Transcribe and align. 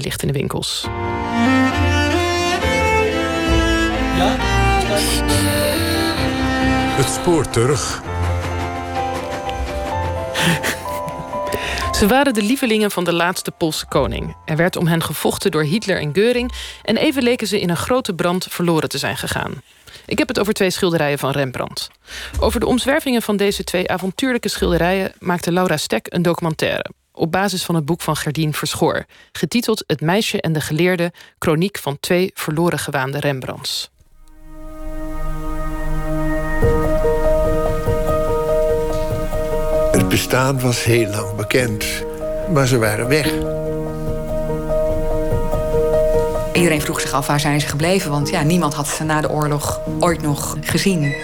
en 0.00 0.06
ligt 0.06 0.22
in 0.22 0.28
de 0.28 0.38
winkels. 0.38 0.82
Ja? 4.16 4.36
Het 6.96 7.08
spoor 7.08 7.48
terug. 7.50 8.02
Ze 11.92 12.06
waren 12.06 12.34
de 12.34 12.42
lievelingen 12.42 12.90
van 12.90 13.04
de 13.04 13.12
laatste 13.12 13.50
Poolse 13.50 13.86
koning. 13.86 14.36
Er 14.44 14.56
werd 14.56 14.76
om 14.76 14.86
hen 14.86 15.02
gevochten 15.02 15.50
door 15.50 15.62
Hitler 15.62 16.00
en 16.00 16.14
Geuring... 16.14 16.52
en 16.82 16.96
even 16.96 17.22
leken 17.22 17.46
ze 17.46 17.60
in 17.60 17.70
een 17.70 17.76
grote 17.76 18.14
brand 18.14 18.46
verloren 18.50 18.88
te 18.88 18.98
zijn 18.98 19.16
gegaan. 19.16 19.62
Ik 20.06 20.18
heb 20.18 20.28
het 20.28 20.40
over 20.40 20.52
twee 20.52 20.70
schilderijen 20.70 21.18
van 21.18 21.30
Rembrandt. 21.30 21.90
Over 22.40 22.60
de 22.60 22.66
omzwervingen 22.66 23.22
van 23.22 23.36
deze 23.36 23.64
twee 23.64 23.90
avontuurlijke 23.90 24.48
schilderijen... 24.48 25.12
maakte 25.18 25.52
Laura 25.52 25.76
Stek 25.76 26.06
een 26.10 26.22
documentaire 26.22 26.90
op 27.20 27.32
basis 27.32 27.64
van 27.64 27.74
het 27.74 27.84
boek 27.84 28.00
van 28.00 28.16
Gerdien 28.16 28.54
Verschoor, 28.54 29.04
getiteld 29.32 29.84
Het 29.86 30.00
meisje 30.00 30.40
en 30.40 30.52
de 30.52 30.60
geleerde, 30.60 31.12
chroniek 31.38 31.78
van 31.78 32.00
twee 32.00 32.30
verloren 32.34 32.78
gewaande 32.78 33.20
Rembrandts. 33.20 33.90
Het 39.92 40.08
bestaan 40.08 40.60
was 40.60 40.84
heel 40.84 41.10
lang 41.10 41.36
bekend, 41.36 42.04
maar 42.52 42.66
ze 42.66 42.78
waren 42.78 43.08
weg. 43.08 43.32
Iedereen 46.54 46.80
vroeg 46.80 47.00
zich 47.00 47.12
af 47.12 47.26
waar 47.26 47.40
zijn 47.40 47.60
ze 47.60 47.66
gebleven, 47.66 48.10
want 48.10 48.30
ja, 48.30 48.42
niemand 48.42 48.74
had 48.74 48.88
ze 48.88 49.04
na 49.04 49.20
de 49.20 49.30
oorlog 49.30 49.80
ooit 50.00 50.22
nog 50.22 50.56
gezien. 50.60 51.14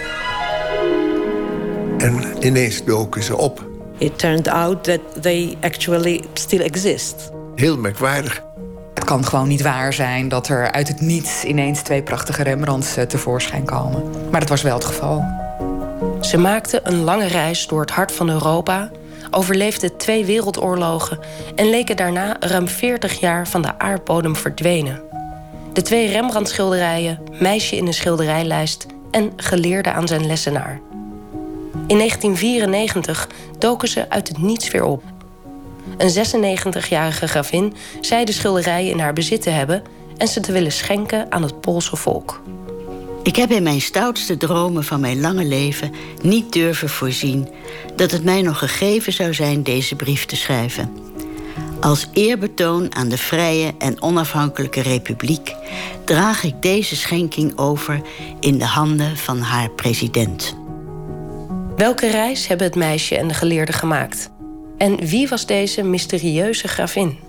En 1.97 2.45
ineens 2.45 2.83
doken 2.83 3.23
ze 3.23 3.37
op. 3.37 3.66
It 3.97 4.19
turned 4.19 4.47
out 4.47 4.83
that 4.83 4.99
they 5.21 5.57
actually 5.61 6.23
still 6.33 6.61
exist. 6.61 7.29
Heel 7.55 7.77
merkwaardig. 7.77 8.43
Het 8.93 9.03
kan 9.03 9.25
gewoon 9.25 9.47
niet 9.47 9.61
waar 9.61 9.93
zijn 9.93 10.29
dat 10.29 10.47
er 10.47 10.71
uit 10.71 10.87
het 10.87 11.01
niets 11.01 11.43
ineens 11.43 11.81
twee 11.81 12.03
prachtige 12.03 12.43
Rembrandts 12.43 12.97
eh, 12.97 13.03
tevoorschijn 13.03 13.65
komen. 13.65 14.03
Maar 14.31 14.39
dat 14.39 14.49
was 14.49 14.61
wel 14.61 14.73
het 14.73 14.85
geval. 14.85 15.23
Ze 16.21 16.37
maakte 16.37 16.79
een 16.83 17.03
lange 17.03 17.27
reis 17.27 17.67
door 17.67 17.81
het 17.81 17.91
hart 17.91 18.11
van 18.11 18.29
Europa, 18.29 18.91
overleefde 19.31 19.95
twee 19.95 20.25
wereldoorlogen 20.25 21.19
en 21.55 21.69
leken 21.69 21.97
daarna 21.97 22.35
ruim 22.39 22.67
40 22.67 23.19
jaar 23.19 23.47
van 23.47 23.61
de 23.61 23.79
aardbodem 23.79 24.35
verdwenen. 24.35 25.01
De 25.73 25.81
twee 25.81 26.11
Rembrandt-schilderijen, 26.11 27.19
Meisje 27.39 27.75
in 27.75 27.87
een 27.87 27.93
schilderijlijst 27.93 28.85
en 29.11 29.33
Geleerde 29.35 29.91
aan 29.91 30.07
zijn 30.07 30.25
lessenaar. 30.25 30.81
In 31.87 31.97
1994 31.97 33.27
doken 33.59 33.87
ze 33.87 34.09
uit 34.09 34.27
het 34.27 34.37
niets 34.37 34.71
weer 34.71 34.83
op. 34.83 35.03
Een 35.97 36.09
96-jarige 36.83 37.27
gravin 37.27 37.73
zei 38.01 38.25
de 38.25 38.31
schilderijen 38.31 38.91
in 38.91 38.99
haar 38.99 39.13
bezit 39.13 39.41
te 39.41 39.49
hebben 39.49 39.83
en 40.17 40.27
ze 40.27 40.39
te 40.39 40.51
willen 40.51 40.71
schenken 40.71 41.31
aan 41.31 41.43
het 41.43 41.61
Poolse 41.61 41.95
volk. 41.95 42.41
Ik 43.23 43.35
heb 43.35 43.51
in 43.51 43.63
mijn 43.63 43.81
stoutste 43.81 44.37
dromen 44.37 44.83
van 44.83 44.99
mijn 44.99 45.19
lange 45.19 45.45
leven 45.45 45.93
niet 46.21 46.53
durven 46.53 46.89
voorzien 46.89 47.47
dat 47.95 48.11
het 48.11 48.23
mij 48.23 48.41
nog 48.41 48.57
gegeven 48.57 49.13
zou 49.13 49.33
zijn 49.33 49.63
deze 49.63 49.95
brief 49.95 50.25
te 50.25 50.35
schrijven. 50.35 50.97
Als 51.79 52.07
eerbetoon 52.13 52.95
aan 52.95 53.09
de 53.09 53.17
vrije 53.17 53.73
en 53.77 54.01
onafhankelijke 54.01 54.81
republiek 54.81 55.55
draag 56.05 56.43
ik 56.43 56.61
deze 56.61 56.95
schenking 56.95 57.57
over 57.57 58.01
in 58.39 58.57
de 58.57 58.65
handen 58.65 59.17
van 59.17 59.39
haar 59.39 59.69
president. 59.69 60.55
Welke 61.77 62.09
reis 62.09 62.47
hebben 62.47 62.67
het 62.67 62.75
meisje 62.75 63.17
en 63.17 63.27
de 63.27 63.33
geleerde 63.33 63.73
gemaakt? 63.73 64.29
En 64.77 64.95
wie 64.95 65.27
was 65.27 65.45
deze 65.45 65.83
mysterieuze 65.83 66.67
gravin? 66.67 67.19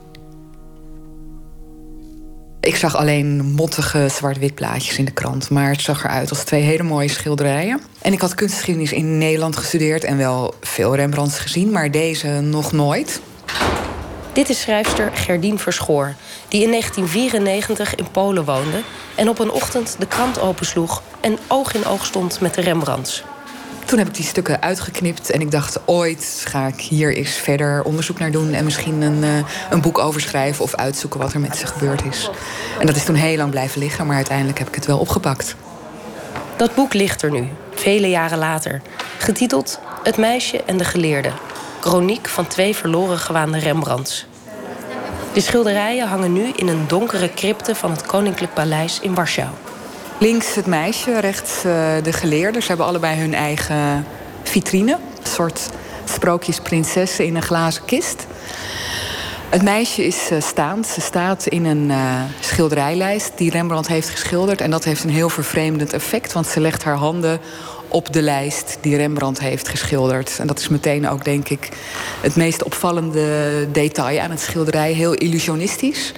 Ik 2.61 2.77
zag 2.77 2.97
alleen 2.97 3.45
mottige 3.45 4.09
zwart-wit 4.09 4.55
plaatjes 4.55 4.99
in 4.99 5.05
de 5.05 5.11
krant. 5.11 5.51
Maar 5.51 5.71
het 5.71 5.81
zag 5.81 6.05
eruit 6.05 6.31
als 6.31 6.45
twee 6.45 6.63
hele 6.63 6.83
mooie 6.83 7.09
schilderijen. 7.09 7.81
En 8.03 8.13
ik 8.13 8.21
had 8.21 8.35
kunstgeschiedenis 8.35 8.93
in 8.93 9.19
Nederland 9.19 9.57
gestudeerd 9.57 10.05
en 10.05 10.17
wel 10.17 10.55
veel 10.61 10.97
Rembrandts 10.97 11.39
gezien, 11.39 11.71
maar 11.71 11.91
deze 11.91 12.29
nog 12.29 12.73
nooit. 12.73 13.21
Dit 14.33 14.49
is 14.49 14.61
schrijfster 14.61 15.11
Gerdien 15.13 15.59
Verschoor, 15.59 16.15
die 16.49 16.63
in 16.63 16.71
1994 16.71 17.95
in 17.95 18.11
Polen 18.11 18.45
woonde 18.45 18.83
en 19.15 19.29
op 19.29 19.39
een 19.39 19.51
ochtend 19.51 19.97
de 19.99 20.07
krant 20.07 20.41
opensloeg 20.41 21.03
en 21.21 21.39
oog 21.49 21.75
in 21.75 21.85
oog 21.85 22.07
stond 22.07 22.41
met 22.41 22.55
de 22.55 22.61
Rembrandts. 22.61 23.25
Toen 23.89 23.99
heb 23.99 24.09
ik 24.09 24.15
die 24.15 24.25
stukken 24.25 24.63
uitgeknipt 24.63 25.31
en 25.31 25.41
ik 25.41 25.51
dacht, 25.51 25.79
ooit 25.85 26.45
ga 26.45 26.67
ik 26.67 26.81
hier 26.81 27.17
eens 27.17 27.31
verder 27.31 27.83
onderzoek 27.83 28.19
naar 28.19 28.31
doen 28.31 28.53
en 28.53 28.65
misschien 28.65 29.01
een, 29.03 29.23
uh, 29.23 29.45
een 29.71 29.81
boek 29.81 29.99
over 29.99 30.21
schrijven 30.21 30.65
of 30.65 30.75
uitzoeken 30.75 31.21
wat 31.21 31.33
er 31.33 31.41
met 31.41 31.57
ze 31.57 31.67
gebeurd 31.67 32.05
is. 32.05 32.31
En 32.81 32.87
dat 32.87 32.97
is 32.97 33.05
toen 33.05 33.15
heel 33.15 33.37
lang 33.37 33.51
blijven 33.51 33.81
liggen, 33.81 34.07
maar 34.07 34.17
uiteindelijk 34.17 34.59
heb 34.59 34.69
ik 34.69 34.75
het 34.75 34.87
wel 34.87 34.99
opgepakt. 34.99 35.55
Dat 36.57 36.75
boek 36.75 36.95
ligt 36.95 37.23
er 37.23 37.31
nu, 37.31 37.49
vele 37.75 38.09
jaren 38.09 38.39
later, 38.39 38.83
getiteld 39.19 39.81
Het 40.03 40.17
meisje 40.17 40.63
en 40.63 40.77
de 40.77 40.85
geleerde. 40.85 41.31
Chroniek 41.81 42.29
van 42.29 42.47
twee 42.47 42.77
verloren 42.77 43.19
gewaande 43.19 43.59
Rembrandts. 43.59 44.27
De 45.33 45.41
schilderijen 45.41 46.09
hangen 46.09 46.33
nu 46.33 46.53
in 46.57 46.69
een 46.69 46.85
donkere 46.89 47.35
crypte 47.35 47.75
van 47.75 47.91
het 47.91 48.07
Koninklijk 48.07 48.55
Paleis 48.55 49.01
in 49.01 49.15
Warschau. 49.15 49.51
Links 50.21 50.55
het 50.55 50.67
meisje, 50.67 51.21
rechts 51.21 51.65
uh, 51.65 51.73
de 52.03 52.13
geleerde. 52.13 52.61
Ze 52.61 52.69
hebben 52.69 52.87
allebei 52.87 53.19
hun 53.19 53.35
eigen 53.35 54.07
vitrine. 54.43 54.93
Een 54.93 55.31
soort 55.31 55.69
sprookjesprinsessen 56.05 57.25
in 57.25 57.37
een 57.37 57.43
glazen 57.43 57.85
kist. 57.85 58.27
Het 59.49 59.63
meisje 59.63 60.07
is 60.07 60.31
uh, 60.33 60.41
staand. 60.41 60.87
Ze 60.87 61.01
staat 61.01 61.47
in 61.47 61.65
een 61.65 61.91
uh, 61.91 62.23
schilderijlijst 62.41 63.33
die 63.37 63.51
Rembrandt 63.51 63.89
heeft 63.89 64.09
geschilderd. 64.09 64.61
En 64.61 64.71
dat 64.71 64.85
heeft 64.85 65.05
een 65.05 65.11
heel 65.11 65.29
vervreemdend 65.29 65.93
effect, 65.93 66.33
want 66.33 66.47
ze 66.47 66.61
legt 66.61 66.85
haar 66.85 66.97
handen 66.97 67.41
op 67.89 68.13
de 68.13 68.23
lijst 68.23 68.79
die 68.81 68.97
Rembrandt 68.97 69.41
heeft 69.41 69.69
geschilderd. 69.69 70.39
En 70.39 70.47
dat 70.47 70.59
is 70.59 70.69
meteen 70.69 71.09
ook, 71.09 71.25
denk 71.25 71.49
ik, 71.49 71.69
het 72.21 72.37
meest 72.37 72.63
opvallende 72.63 73.69
detail 73.73 74.21
aan 74.21 74.31
het 74.31 74.41
schilderij. 74.41 74.93
Heel 74.93 75.15
illusionistisch. 75.15 76.13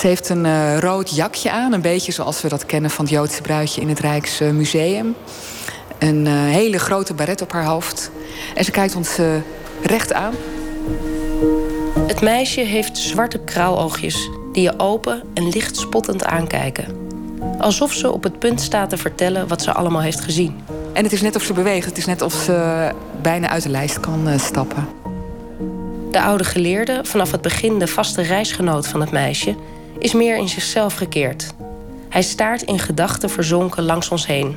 Ze 0.00 0.06
heeft 0.06 0.28
een 0.28 0.44
uh, 0.44 0.78
rood 0.78 1.14
jakje 1.14 1.50
aan, 1.50 1.72
een 1.72 1.80
beetje 1.80 2.12
zoals 2.12 2.42
we 2.42 2.48
dat 2.48 2.66
kennen 2.66 2.90
van 2.90 3.04
het 3.04 3.14
Joodse 3.14 3.42
bruidje 3.42 3.80
in 3.80 3.88
het 3.88 3.98
Rijksmuseum. 3.98 5.14
Een 5.98 6.26
uh, 6.26 6.32
hele 6.32 6.78
grote 6.78 7.14
baret 7.14 7.42
op 7.42 7.52
haar 7.52 7.64
hoofd. 7.64 8.10
En 8.54 8.64
ze 8.64 8.70
kijkt 8.70 8.96
ons 8.96 9.18
uh, 9.18 9.26
recht 9.82 10.12
aan. 10.12 10.34
Het 12.06 12.20
meisje 12.20 12.60
heeft 12.60 12.98
zwarte 12.98 13.38
kraaloogjes 13.38 14.30
die 14.52 14.62
je 14.62 14.78
open 14.78 15.22
en 15.34 15.48
licht 15.48 15.76
spottend 15.76 16.24
aankijken. 16.24 16.96
Alsof 17.58 17.92
ze 17.92 18.12
op 18.12 18.22
het 18.22 18.38
punt 18.38 18.60
staat 18.60 18.90
te 18.90 18.96
vertellen 18.96 19.48
wat 19.48 19.62
ze 19.62 19.72
allemaal 19.72 20.02
heeft 20.02 20.20
gezien. 20.20 20.60
En 20.92 21.02
het 21.02 21.12
is 21.12 21.22
net 21.22 21.36
of 21.36 21.42
ze 21.42 21.52
beweegt. 21.52 21.86
Het 21.86 21.98
is 21.98 22.06
net 22.06 22.22
of 22.22 22.32
ze 22.32 22.90
bijna 23.22 23.48
uit 23.48 23.62
de 23.62 23.68
lijst 23.68 24.00
kan 24.00 24.28
stappen. 24.38 24.88
De 26.10 26.20
oude 26.20 26.44
geleerde, 26.44 27.00
vanaf 27.02 27.30
het 27.30 27.40
begin 27.40 27.78
de 27.78 27.86
vaste 27.86 28.22
reisgenoot 28.22 28.88
van 28.88 29.00
het 29.00 29.10
meisje, 29.10 29.54
is 29.98 30.12
meer 30.12 30.36
in 30.36 30.48
zichzelf 30.48 30.94
gekeerd. 30.94 31.54
Hij 32.08 32.22
staart 32.22 32.62
in 32.62 32.78
gedachten 32.78 33.30
verzonken 33.30 33.82
langs 33.82 34.08
ons 34.08 34.26
heen. 34.26 34.56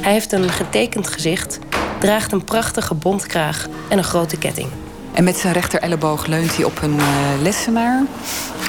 Hij 0.00 0.12
heeft 0.12 0.32
een 0.32 0.48
getekend 0.48 1.08
gezicht, 1.08 1.58
draagt 2.00 2.32
een 2.32 2.44
prachtige 2.44 2.94
bontkraag 2.94 3.66
en 3.88 3.98
een 3.98 4.04
grote 4.04 4.38
ketting. 4.38 4.68
En 5.12 5.24
met 5.24 5.36
zijn 5.36 5.52
rechter 5.52 5.80
elleboog 5.80 6.26
leunt 6.26 6.56
hij 6.56 6.64
op 6.64 6.82
een 6.82 6.96
uh, 6.96 7.06
lessenaar. 7.42 8.02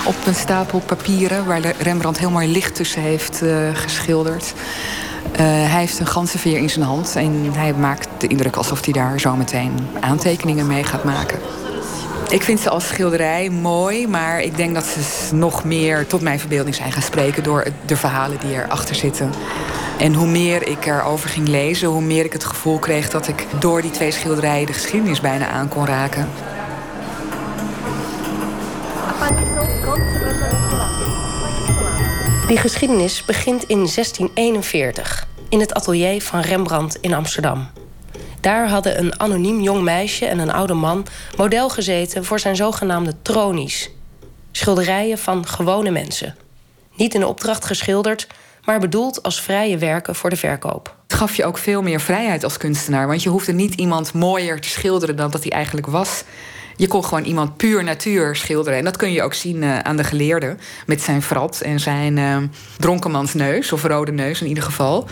Op 0.06 0.16
een 0.26 0.36
stapel 0.36 0.80
papieren 0.80 1.46
waar 1.46 1.62
Rembrandt 1.80 2.20
heel 2.20 2.30
mooi 2.30 2.48
licht 2.48 2.76
tussen 2.76 3.02
heeft 3.02 3.44
uh, 3.44 3.70
geschilderd. 3.74 4.54
Uh, 5.32 5.38
hij 5.40 5.80
heeft 5.80 6.00
een 6.00 6.08
ganzenveer 6.08 6.58
in 6.58 6.70
zijn 6.70 6.86
hand 6.86 7.16
en 7.16 7.54
hij 7.54 7.74
maakt 7.74 8.08
de 8.18 8.28
indruk 8.28 8.56
alsof 8.56 8.84
hij 8.84 8.94
daar 8.94 9.20
zo 9.20 9.36
meteen 9.36 9.72
aantekeningen 10.00 10.68
mee 10.68 10.84
gaat 10.84 11.04
maken. 11.04 11.40
Ik 12.30 12.44
vind 12.44 12.60
ze 12.60 12.70
als 12.70 12.88
schilderij 12.88 13.50
mooi, 13.50 14.08
maar 14.08 14.42
ik 14.42 14.58
denk 14.58 14.74
dat 14.74 14.86
ze 14.86 15.36
nog 15.36 15.64
meer 15.64 16.08
tot 16.08 16.22
mijn 16.22 16.40
verbeelding 16.40 16.76
zijn 16.76 16.92
gaan 16.92 17.02
spreken 17.02 17.44
door 17.44 17.68
de 17.86 17.98
verhalen 17.98 18.40
die 18.40 18.54
erachter 18.54 18.96
zitten. 18.96 19.32
En 19.98 20.14
hoe 20.14 20.28
meer 20.28 20.68
ik 20.68 20.86
erover 20.86 21.30
ging 21.30 21.48
lezen, 21.48 21.88
hoe 21.88 22.02
meer 22.02 22.26
ik 22.26 22.34
het 22.34 22.44
gevoel 22.44 22.80
kreeg 22.80 23.10
dat 23.10 23.28
ik 23.28 23.46
door 23.60 23.82
die 23.82 23.92
twee 23.92 24.12
schilderijen 24.12 24.66
de 24.66 24.74
geschiedenis 24.74 25.22
bijna 25.22 25.48
aan 25.48 25.68
kon 25.68 25.86
raken. 25.86 26.30
Die 32.48 32.58
geschiedenis 32.58 33.26
begint 33.26 33.64
in 33.64 33.78
1641 33.78 35.28
in 35.50 35.60
het 35.60 35.74
atelier 35.74 36.22
van 36.22 36.40
Rembrandt 36.40 36.98
in 37.02 37.14
Amsterdam. 37.14 37.68
Daar 38.48 38.70
hadden 38.70 39.00
een 39.00 39.20
anoniem 39.20 39.62
jong 39.62 39.82
meisje 39.84 40.26
en 40.26 40.40
een 40.40 40.52
oude 40.52 40.74
man 40.74 41.06
model 41.38 41.70
gezeten 41.70 42.26
voor 42.26 42.40
zijn 42.40 42.56
zogenaamde 42.56 43.14
tronies. 43.22 43.90
Schilderijen 44.52 45.18
van 45.18 45.48
gewone 45.48 45.92
mensen. 45.92 46.36
Niet 46.96 47.14
in 47.14 47.26
opdracht 47.26 47.66
geschilderd, 47.66 48.28
maar 48.64 48.80
bedoeld 48.80 49.24
als 49.24 49.42
vrije 49.42 49.78
werken 49.78 50.16
voor 50.16 50.30
de 50.30 50.36
verkoop. 50.36 50.96
Het 51.08 51.18
gaf 51.18 51.36
je 51.36 51.46
ook 51.46 51.58
veel 51.58 51.82
meer 51.82 52.00
vrijheid 52.00 52.44
als 52.44 52.58
kunstenaar, 52.58 53.08
want 53.08 53.24
je 53.24 53.30
hoefde 53.30 53.54
niet 53.54 53.74
iemand 53.74 54.14
mooier 54.14 54.62
te 54.62 54.70
schilderen 54.70 55.16
dan 55.16 55.32
dat 55.32 55.44
hij 55.44 55.52
eigenlijk 55.52 55.88
was. 55.88 56.24
Je 56.76 56.88
kon 56.88 57.04
gewoon 57.04 57.24
iemand 57.24 57.58
puur 57.58 57.84
natuur 57.84 58.36
schilderen. 58.36 58.80
En 58.80 58.84
dat 58.84 58.98
kun 58.98 59.12
je 59.12 59.24
ook 59.24 59.34
zien 59.34 59.62
uh, 59.62 59.80
aan 59.80 59.98
de 59.98 60.04
geleerde. 60.04 60.56
Met 60.86 61.02
zijn 61.02 61.22
vrat 61.22 61.62
en 61.62 61.80
zijn 61.80 62.18
uh, 62.18 62.38
dronkenmansneus. 62.78 63.72
Of 63.72 63.84
rode 63.84 64.12
neus 64.12 64.42
in 64.42 64.48
ieder 64.48 64.64
geval. 64.64 65.08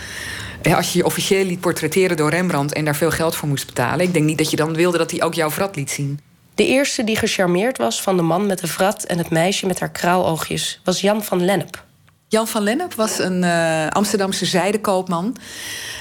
Als 0.74 0.92
je 0.92 0.98
je 0.98 1.06
officieel 1.06 1.46
liet 1.46 1.60
portretteren 1.60 2.18
door 2.18 2.30
Rembrandt... 2.30 2.74
en 2.74 2.86
daar 2.86 2.96
veel 2.96 3.12
geld 3.12 3.36
voor 3.36 3.48
moest 3.48 3.66
betalen... 3.66 4.06
ik 4.06 4.14
denk 4.14 4.26
niet 4.26 4.38
dat 4.38 4.50
je 4.50 4.56
dan 4.56 4.74
wilde 4.74 4.98
dat 4.98 5.12
hij 5.12 5.24
ook 5.24 5.34
jouw 5.34 5.50
vrat 5.50 5.76
liet 5.76 5.92
zien. 5.92 6.20
De 6.56 6.66
eerste 6.66 7.04
die 7.04 7.16
gecharmeerd 7.16 7.78
was 7.78 8.02
van 8.02 8.16
de 8.18 8.24
man 8.24 8.46
met 8.46 8.60
de 8.60 8.68
vrat... 8.68 9.04
en 9.04 9.18
het 9.18 9.30
meisje 9.30 9.66
met 9.66 9.80
haar 9.80 9.92
kraaloogjes 9.92 10.82
was 10.84 11.02
Jan 11.02 11.24
van 11.24 11.46
Lennep. 11.46 11.84
Jan 12.28 12.48
van 12.48 12.64
Lennep 12.64 12.94
was 12.94 13.20
een 13.20 13.44
uh, 13.44 13.88
Amsterdamse 13.88 14.46
zijdekoopman 14.46 15.36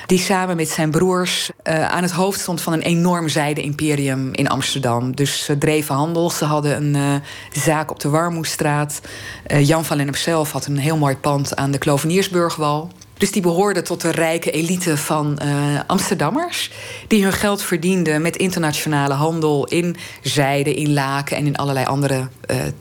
die 0.07 0.19
samen 0.19 0.57
met 0.57 0.69
zijn 0.69 0.91
broers 0.91 1.51
uh, 1.65 1.91
aan 1.91 2.03
het 2.03 2.13
hoofd 2.13 2.41
stond 2.41 2.61
van 2.61 2.73
een 2.73 2.83
enorm 2.83 3.29
zijde-imperium 3.29 4.33
in 4.33 4.49
Amsterdam. 4.49 5.17
Dus 5.17 5.45
ze 5.45 5.59
dreven 5.59 5.95
handel. 5.95 6.31
Ze 6.31 6.45
hadden 6.45 6.77
een 6.77 6.95
uh, 6.95 7.15
zaak 7.63 7.91
op 7.91 8.01
de 8.01 8.09
Warmoestraat. 8.09 9.01
Uh, 9.47 9.67
Jan 9.67 9.85
van 9.85 9.97
Lennep 9.97 10.17
zelf 10.17 10.53
had 10.53 10.67
een 10.67 10.79
heel 10.79 10.97
mooi 10.97 11.17
pand 11.17 11.57
aan 11.57 11.71
de 11.71 11.79
Kloveniersburgwal. 11.79 12.91
Dus 13.19 13.33
die 13.33 13.43
behoorde 13.43 13.83
tot 13.83 14.01
de 14.01 14.11
rijke 14.11 14.51
elite 14.51 14.97
van 14.97 15.39
Amsterdammers. 15.87 16.71
Die 17.09 17.23
hun 17.23 17.33
geld 17.33 17.63
verdienden 17.63 18.23
met 18.23 18.37
internationale 18.37 19.15
handel 19.15 19.67
in 19.67 19.97
zijde, 20.23 20.75
in 20.75 20.93
laken 20.93 21.37
en 21.37 21.47
in 21.47 21.57
allerlei 21.57 21.87
andere 21.87 22.29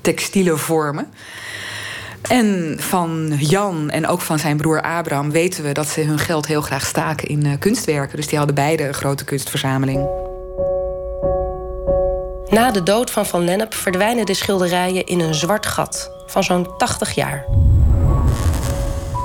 textiele 0.01 0.57
vormen. 0.57 1.07
En 2.30 2.75
van 2.80 3.33
Jan 3.38 3.89
en 3.89 4.07
ook 4.07 4.21
van 4.21 4.39
zijn 4.39 4.57
broer 4.57 4.81
Abraham 4.81 5.31
weten 5.31 5.63
we 5.63 5.71
dat 5.71 5.88
ze 5.88 6.01
hun 6.01 6.19
geld 6.19 6.47
heel 6.47 6.62
graag 6.62 6.85
staken 6.85 7.27
in 7.27 7.45
uh, 7.45 7.53
kunstwerken. 7.59 8.15
Dus 8.15 8.27
die 8.27 8.38
hadden 8.38 8.56
beide 8.56 8.88
een 8.88 8.94
grote 8.94 9.24
kunstverzameling. 9.24 10.07
Na 12.50 12.71
de 12.71 12.83
dood 12.83 13.12
van 13.12 13.25
Van 13.25 13.44
Lennep 13.44 13.74
verdwijnen 13.74 14.25
de 14.25 14.33
schilderijen 14.33 15.06
in 15.06 15.19
een 15.19 15.33
zwart 15.33 15.65
gat 15.65 16.12
van 16.25 16.44
zo'n 16.44 16.77
80 16.77 17.15
jaar. 17.15 17.45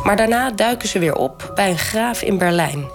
Maar 0.09 0.17
daarna 0.17 0.51
duiken 0.51 0.89
ze 0.89 0.99
weer 0.99 1.15
op 1.15 1.53
bij 1.55 1.71
een 1.71 1.79
graaf 1.79 2.23
in 2.23 2.39
Berlijn. 2.39 2.91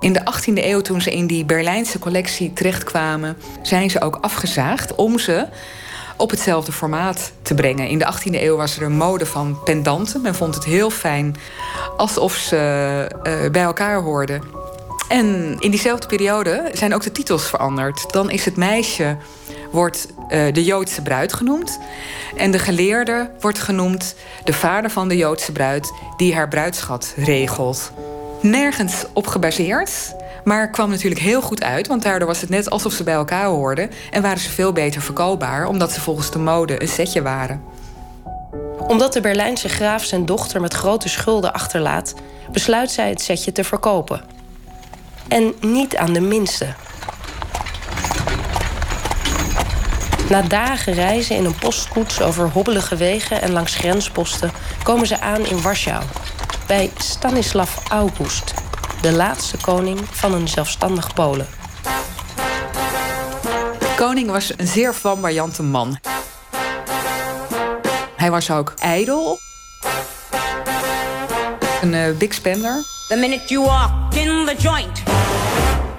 In 0.00 0.12
de 0.12 0.20
18e 0.20 0.52
eeuw, 0.54 0.80
toen 0.80 1.00
ze 1.00 1.12
in 1.12 1.26
die 1.26 1.44
Berlijnse 1.44 1.98
collectie 1.98 2.52
terechtkwamen, 2.52 3.36
zijn 3.62 3.90
ze 3.90 4.00
ook 4.00 4.18
afgezaagd 4.20 4.94
om 4.94 5.18
ze 5.18 5.46
op 6.16 6.30
hetzelfde 6.30 6.72
formaat 6.72 7.32
te 7.42 7.54
brengen. 7.54 7.88
In 7.88 7.98
de 7.98 8.12
18e 8.14 8.42
eeuw 8.42 8.56
was 8.56 8.76
er 8.76 8.82
een 8.82 8.96
mode 8.96 9.26
van 9.26 9.58
pendanten. 9.64 10.20
Men 10.20 10.34
vond 10.34 10.54
het 10.54 10.64
heel 10.64 10.90
fijn 10.90 11.36
alsof 11.96 12.34
ze 12.34 12.56
uh, 13.22 13.50
bij 13.50 13.62
elkaar 13.62 14.02
hoorden. 14.02 14.42
En 15.08 15.56
in 15.58 15.70
diezelfde 15.70 16.06
periode 16.06 16.70
zijn 16.72 16.94
ook 16.94 17.02
de 17.02 17.12
titels 17.12 17.48
veranderd. 17.48 18.12
Dan 18.12 18.30
is 18.30 18.44
het 18.44 18.56
meisje 18.56 19.16
wordt 19.70 20.06
uh, 20.28 20.52
de 20.52 20.64
Joodse 20.64 21.02
bruid 21.02 21.32
genoemd. 21.32 21.78
En 22.36 22.50
de 22.50 22.58
geleerde 22.58 23.30
wordt 23.40 23.58
genoemd 23.58 24.14
de 24.44 24.52
vader 24.52 24.90
van 24.90 25.08
de 25.08 25.16
Joodse 25.16 25.52
bruid... 25.52 25.92
die 26.16 26.34
haar 26.34 26.48
bruidschat 26.48 27.12
regelt. 27.16 27.92
Nergens 28.40 29.04
op 29.12 29.26
gebaseerd, 29.26 30.14
maar 30.44 30.70
kwam 30.70 30.90
natuurlijk 30.90 31.20
heel 31.20 31.42
goed 31.42 31.62
uit, 31.62 31.86
want 31.86 32.02
daardoor 32.02 32.28
was 32.28 32.40
het 32.40 32.50
net 32.50 32.70
alsof 32.70 32.92
ze 32.92 33.04
bij 33.04 33.14
elkaar 33.14 33.46
hoorden 33.46 33.90
en 34.10 34.22
waren 34.22 34.38
ze 34.38 34.50
veel 34.50 34.72
beter 34.72 35.02
verkoopbaar, 35.02 35.66
omdat 35.66 35.92
ze 35.92 36.00
volgens 36.00 36.30
de 36.30 36.38
mode 36.38 36.82
een 36.82 36.88
setje 36.88 37.22
waren. 37.22 37.62
Omdat 38.86 39.12
de 39.12 39.20
Berlijnse 39.20 39.68
graaf 39.68 40.04
zijn 40.04 40.26
dochter 40.26 40.60
met 40.60 40.74
grote 40.74 41.08
schulden 41.08 41.52
achterlaat, 41.52 42.14
besluit 42.52 42.90
zij 42.90 43.08
het 43.08 43.20
setje 43.20 43.52
te 43.52 43.64
verkopen. 43.64 44.22
En 45.28 45.54
niet 45.60 45.96
aan 45.96 46.12
de 46.12 46.20
minste. 46.20 46.66
Na 50.30 50.42
dagen 50.42 50.92
reizen 50.92 51.36
in 51.36 51.44
een 51.44 51.58
postkoets 51.58 52.20
over 52.20 52.50
hobbelige 52.50 52.96
wegen 52.96 53.42
en 53.42 53.52
langs 53.52 53.74
grensposten 53.74 54.50
komen 54.82 55.06
ze 55.06 55.20
aan 55.20 55.46
in 55.46 55.62
Warschau, 55.62 56.02
bij 56.66 56.90
Stanislav 56.96 57.76
August, 57.88 58.54
de 59.00 59.12
laatste 59.12 59.56
koning 59.56 60.00
van 60.10 60.34
een 60.34 60.48
zelfstandig 60.48 61.14
Polen. 61.14 61.46
De 63.78 63.94
koning 63.96 64.30
was 64.30 64.52
een 64.56 64.66
zeer 64.66 64.94
flamboyante 64.94 65.62
man. 65.62 65.98
Hij 68.16 68.30
was 68.30 68.50
ook 68.50 68.74
ijdel. 68.78 69.38
Een 71.80 71.92
uh, 71.92 72.16
big 72.16 72.34
spender. 72.34 72.84
The 73.08 73.16
minute 73.16 73.42
you 73.46 73.66
walked 73.66 74.16
in 74.16 74.46
the 74.46 74.54
joint, 74.58 74.98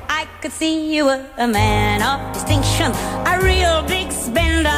I 0.10 0.26
could 0.40 0.56
see 0.58 0.94
you 0.94 1.06
were 1.06 1.22
a 1.40 1.48
man 1.48 2.02
of 2.02 2.32
distinction, 2.32 2.92
real 3.42 3.84
big 3.84 4.12
spender. 4.26 4.72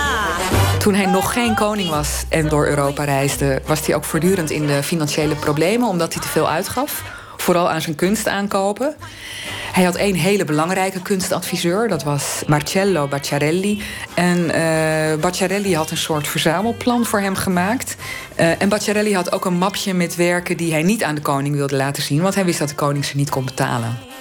Toen 0.79 0.93
hij 0.93 1.05
nog 1.05 1.33
geen 1.33 1.55
koning 1.55 1.89
was 1.89 2.23
en 2.29 2.49
door 2.49 2.67
Europa 2.67 3.03
reisde, 3.03 3.61
was 3.65 3.85
hij 3.85 3.95
ook 3.95 4.03
voortdurend 4.03 4.49
in 4.49 4.67
de 4.67 4.83
financiële 4.83 5.35
problemen 5.35 5.87
omdat 5.87 6.13
hij 6.13 6.21
te 6.21 6.27
veel 6.27 6.49
uitgaf 6.49 7.03
vooral 7.37 7.69
aan 7.69 7.81
zijn 7.81 7.95
kunst 7.95 8.27
aankopen. 8.27 8.95
Hij 9.73 9.83
had 9.83 9.95
één 9.95 10.15
hele 10.15 10.45
belangrijke 10.45 11.01
kunstadviseur, 11.01 11.87
dat 11.87 12.03
was 12.03 12.43
Marcello 12.47 13.07
Bacciarelli. 13.07 13.81
En 14.13 14.37
uh, 14.37 15.21
Bacciarelli 15.21 15.75
had 15.75 15.91
een 15.91 15.97
soort 15.97 16.27
verzamelplan 16.27 17.05
voor 17.05 17.19
hem 17.19 17.35
gemaakt. 17.35 17.95
Uh, 18.39 18.61
en 18.61 18.69
Bacciarelli 18.69 19.15
had 19.15 19.31
ook 19.31 19.45
een 19.45 19.57
mapje 19.57 19.93
met 19.93 20.15
werken 20.15 20.57
die 20.57 20.71
hij 20.71 20.83
niet 20.83 21.03
aan 21.03 21.15
de 21.15 21.21
koning 21.21 21.55
wilde 21.55 21.75
laten 21.75 22.03
zien, 22.03 22.21
want 22.21 22.35
hij 22.35 22.45
wist 22.45 22.59
dat 22.59 22.69
de 22.69 22.75
koning 22.75 23.05
ze 23.05 23.15
niet 23.15 23.29
kon 23.29 23.45
betalen. 23.45 24.12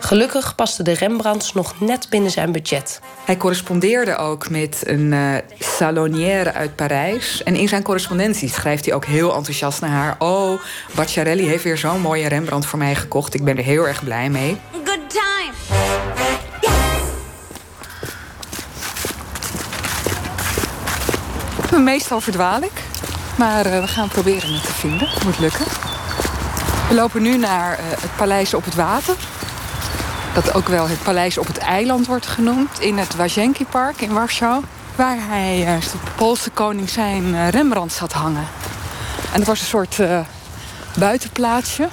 Gelukkig 0.00 0.54
paste 0.54 0.82
de 0.82 0.92
Rembrandts 0.92 1.52
nog 1.52 1.80
net 1.80 2.06
binnen 2.10 2.30
zijn 2.30 2.52
budget. 2.52 3.00
Hij 3.24 3.36
correspondeerde 3.36 4.16
ook 4.16 4.50
met 4.50 4.82
een 4.86 5.12
uh, 5.12 5.34
salonière 5.58 6.52
uit 6.52 6.76
Parijs. 6.76 7.42
En 7.42 7.54
in 7.54 7.68
zijn 7.68 7.82
correspondentie 7.82 8.48
schrijft 8.48 8.84
hij 8.84 8.94
ook 8.94 9.04
heel 9.04 9.34
enthousiast 9.34 9.80
naar 9.80 9.90
haar... 9.90 10.16
Oh, 10.18 10.60
Bacciarelli 10.94 11.46
heeft 11.46 11.64
weer 11.64 11.78
zo'n 11.78 12.00
mooie 12.00 12.28
Rembrandt 12.28 12.66
voor 12.66 12.78
mij 12.78 12.94
gekocht. 12.94 13.34
Ik 13.34 13.44
ben 13.44 13.56
er 13.56 13.64
heel 13.64 13.86
erg 13.86 14.04
blij 14.04 14.30
mee. 14.30 14.56
Good 14.72 15.00
time. 15.10 15.52
Yes. 21.70 21.78
Meestal 21.78 22.20
verdwaal 22.20 22.62
ik. 22.62 22.82
Maar 23.36 23.66
uh, 23.66 23.80
we 23.80 23.88
gaan 23.88 24.08
proberen 24.08 24.52
het 24.52 24.64
te 24.64 24.72
vinden. 24.72 25.08
Het 25.08 25.24
moet 25.24 25.38
lukken. 25.38 25.64
We 26.88 26.94
lopen 26.94 27.22
nu 27.22 27.36
naar 27.36 27.72
uh, 27.72 27.84
het 28.00 28.16
paleis 28.16 28.54
op 28.54 28.64
het 28.64 28.74
water 28.74 29.14
dat 30.44 30.54
ook 30.54 30.68
wel 30.68 30.88
het 30.88 31.02
paleis 31.02 31.38
op 31.38 31.46
het 31.46 31.58
eiland 31.58 32.06
wordt 32.06 32.26
genoemd... 32.26 32.80
in 32.80 32.98
het 32.98 33.16
Wajenki 33.16 33.66
Park 33.66 34.00
in 34.00 34.12
Warschau... 34.12 34.62
waar 34.96 35.16
hij 35.20 35.60
uh, 35.60 35.80
de 35.80 35.98
Poolse 36.16 36.50
koning 36.50 36.90
zijn 36.90 37.24
uh, 37.24 37.48
Rembrandt 37.48 37.92
zat 37.92 38.12
hangen. 38.12 38.46
En 39.32 39.38
het 39.38 39.46
was 39.46 39.60
een 39.60 39.66
soort 39.66 39.98
uh, 39.98 40.20
buitenplaatsje... 40.98 41.88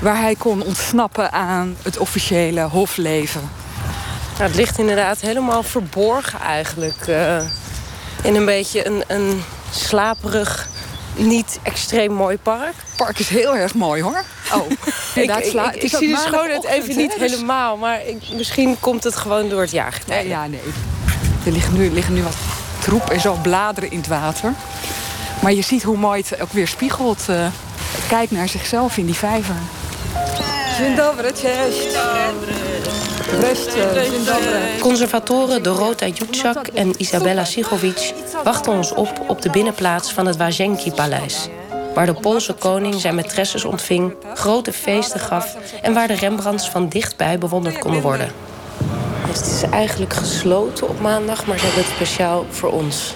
waar 0.00 0.20
hij 0.20 0.34
kon 0.34 0.62
ontsnappen 0.62 1.32
aan 1.32 1.76
het 1.82 1.98
officiële 1.98 2.60
hofleven. 2.60 3.50
Het 4.36 4.54
ligt 4.54 4.78
inderdaad 4.78 5.20
helemaal 5.20 5.62
verborgen 5.62 6.40
eigenlijk. 6.40 7.06
in 8.22 8.34
een 8.34 8.44
beetje 8.44 8.86
een, 8.86 9.04
een 9.06 9.42
slaperig 9.70 10.68
niet 11.16 11.58
extreem 11.62 12.12
mooi 12.12 12.38
park. 12.38 12.74
Het 12.76 12.96
park 12.96 13.18
is 13.18 13.28
heel 13.28 13.56
erg 13.56 13.74
mooi 13.74 14.02
hoor. 14.02 14.24
Oh, 14.54 14.70
ik, 15.14 15.36
ik, 15.36 15.44
ik, 15.44 15.82
ik 15.82 15.96
zie 15.96 16.08
de 16.08 16.22
schoon 16.26 16.50
het 16.50 16.64
even 16.64 16.96
niet 16.96 17.18
dus- 17.18 17.30
helemaal. 17.30 17.76
Maar 17.76 18.00
misschien 18.32 18.76
komt 18.80 19.04
het 19.04 19.16
gewoon 19.16 19.48
door 19.48 19.60
het 19.60 19.70
jagen. 19.70 20.28
ja, 20.28 20.46
nee. 20.46 20.60
Er 21.46 21.52
liggen 21.52 21.76
nu, 21.76 21.90
liggen 21.90 22.14
nu 22.14 22.22
wat 22.22 22.36
troep 22.78 23.10
en 23.10 23.20
zo 23.20 23.38
bladeren 23.42 23.90
in 23.90 23.98
het 23.98 24.06
water. 24.06 24.52
Maar 25.42 25.52
je 25.52 25.62
ziet 25.62 25.82
hoe 25.82 25.96
mooi 25.96 26.24
het 26.28 26.40
ook 26.40 26.52
weer 26.52 26.68
spiegelt. 26.68 27.24
Uh, 27.30 27.46
kijk 28.08 28.30
naar 28.30 28.48
zichzelf 28.48 28.96
in 28.96 29.06
die 29.06 29.14
vijver. 29.14 29.56
Dzień 30.76 30.94
dobry, 30.94 31.32
cześć. 31.32 31.96
Conservatoren 34.80 35.62
Dorota 35.62 36.06
Jutschak 36.06 36.66
en 36.66 36.94
Isabella 36.96 37.44
Sigovic 37.44 38.14
wachten 38.44 38.72
ons 38.72 38.94
op 38.94 39.10
op 39.26 39.42
de 39.42 39.50
binnenplaats 39.50 40.12
van 40.12 40.26
het 40.26 40.36
Wajenki-paleis. 40.36 41.48
Waar 41.94 42.06
de 42.06 42.14
Poolse 42.14 42.52
koning 42.52 43.00
zijn 43.00 43.20
maîtresses 43.20 43.64
ontving, 43.66 44.14
grote 44.34 44.72
feesten 44.72 45.20
gaf 45.20 45.56
en 45.82 45.94
waar 45.94 46.06
de 46.06 46.14
Rembrandts 46.14 46.70
van 46.70 46.88
dichtbij 46.88 47.38
bewonderd 47.38 47.78
konden 47.78 48.02
worden. 48.02 48.30
Het 49.26 49.46
is 49.46 49.62
eigenlijk 49.70 50.14
gesloten 50.14 50.88
op 50.88 51.00
maandag, 51.00 51.46
maar 51.46 51.58
ze 51.58 51.64
hebben 51.64 51.82
het 51.82 51.92
speciaal 51.92 52.46
voor 52.50 52.72
ons 52.72 53.14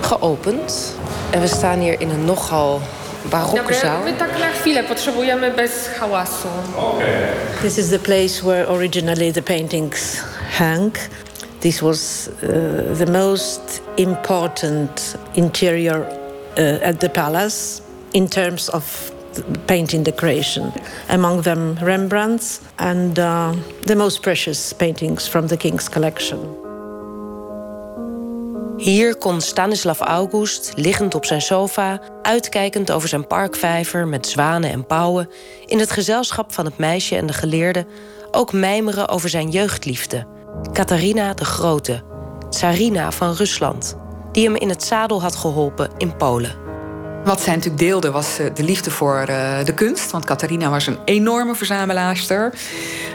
geopend. 0.00 0.94
En 1.30 1.40
we 1.40 1.46
staan 1.46 1.78
hier 1.78 2.00
in 2.00 2.10
een 2.10 2.24
nogal 2.24 2.80
barokke 3.30 3.74
zaal. 3.74 4.04
My 4.04 4.12
tak 4.12 4.40
na 4.40 4.50
chwilę 4.52 4.82
potrzebujemy 4.82 5.50
bez 5.50 5.88
hałasu. 5.88 6.48
This 7.62 7.78
is 7.78 7.90
the 7.90 7.98
place 7.98 8.42
where 8.42 8.68
originally 8.68 9.32
the 9.32 9.42
paintings 9.42 10.24
hang. 10.58 10.92
This 11.60 11.82
was 11.82 12.28
uh, 12.28 12.96
the 12.98 13.06
most 13.06 13.82
important 13.96 15.16
interior 15.34 16.06
uh, 16.58 16.88
at 16.88 17.00
the 17.00 17.08
palace 17.08 17.82
in 18.12 18.28
terms 18.28 18.68
of 18.70 19.12
painting 19.66 20.02
decoration. 20.02 20.72
Among 21.08 21.42
them 21.42 21.78
Rembrandt's 21.82 22.60
and 22.78 23.18
uh, 23.18 23.54
the 23.86 23.94
most 23.94 24.22
precious 24.22 24.72
paintings 24.72 25.28
from 25.28 25.48
the 25.48 25.56
king's 25.56 25.88
collection. 25.88 26.69
Hier 28.80 29.16
kon 29.16 29.40
Stanislav 29.40 30.00
August, 30.00 30.72
liggend 30.74 31.14
op 31.14 31.24
zijn 31.24 31.40
sofa, 31.40 32.00
uitkijkend 32.22 32.90
over 32.90 33.08
zijn 33.08 33.26
parkvijver 33.26 34.08
met 34.08 34.26
zwanen 34.26 34.70
en 34.70 34.86
pauwen, 34.86 35.30
in 35.66 35.78
het 35.78 35.90
gezelschap 35.90 36.52
van 36.52 36.64
het 36.64 36.78
meisje 36.78 37.16
en 37.16 37.26
de 37.26 37.32
geleerde, 37.32 37.86
ook 38.30 38.52
mijmeren 38.52 39.08
over 39.08 39.28
zijn 39.28 39.50
jeugdliefde, 39.50 40.26
Catharina 40.72 41.34
de 41.34 41.44
Grote, 41.44 42.02
tsarina 42.50 43.12
van 43.12 43.32
Rusland, 43.32 43.96
die 44.32 44.44
hem 44.44 44.56
in 44.56 44.68
het 44.68 44.82
zadel 44.82 45.22
had 45.22 45.36
geholpen 45.36 45.90
in 45.98 46.16
Polen. 46.16 46.54
Wat 47.24 47.40
zij 47.40 47.54
natuurlijk 47.54 47.82
deelde 47.82 48.10
was 48.10 48.38
eh, 48.38 48.46
de 48.54 48.62
liefde 48.62 48.90
voor 48.90 49.18
eh, 49.18 49.64
de 49.64 49.74
kunst. 49.74 50.10
Want 50.10 50.24
Catharina 50.24 50.70
was 50.70 50.86
een 50.86 50.98
enorme 51.04 51.54
verzamelaarster. 51.54 52.54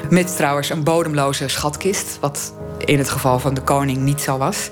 Met 0.09 0.35
trouwens 0.35 0.69
een 0.69 0.83
bodemloze 0.83 1.47
schatkist. 1.47 2.17
Wat 2.19 2.53
in 2.85 2.97
het 2.97 3.09
geval 3.09 3.39
van 3.39 3.53
de 3.53 3.61
koning 3.61 3.97
niet 3.97 4.21
zo 4.21 4.37
was. 4.37 4.69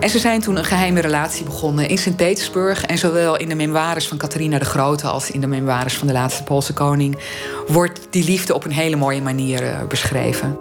En 0.00 0.10
ze 0.10 0.18
zijn 0.18 0.40
toen 0.40 0.56
een 0.56 0.64
geheime 0.64 1.00
relatie 1.00 1.44
begonnen 1.44 1.88
in 1.88 1.98
Sint-Petersburg. 1.98 2.84
En 2.84 2.98
zowel 2.98 3.36
in 3.36 3.48
de 3.48 3.54
memoires 3.54 4.08
van 4.08 4.18
Catharina 4.18 4.58
de 4.58 4.64
Grote 4.64 5.06
als 5.06 5.30
in 5.30 5.40
de 5.40 5.46
memoires 5.46 5.94
van 5.94 6.06
de 6.06 6.12
laatste 6.12 6.42
Poolse 6.42 6.72
koning 6.72 7.18
wordt 7.66 8.06
die 8.10 8.24
liefde 8.24 8.54
op 8.54 8.64
een 8.64 8.72
hele 8.72 8.96
mooie 8.96 9.22
manier 9.22 9.62
eh, 9.62 9.86
beschreven. 9.88 10.58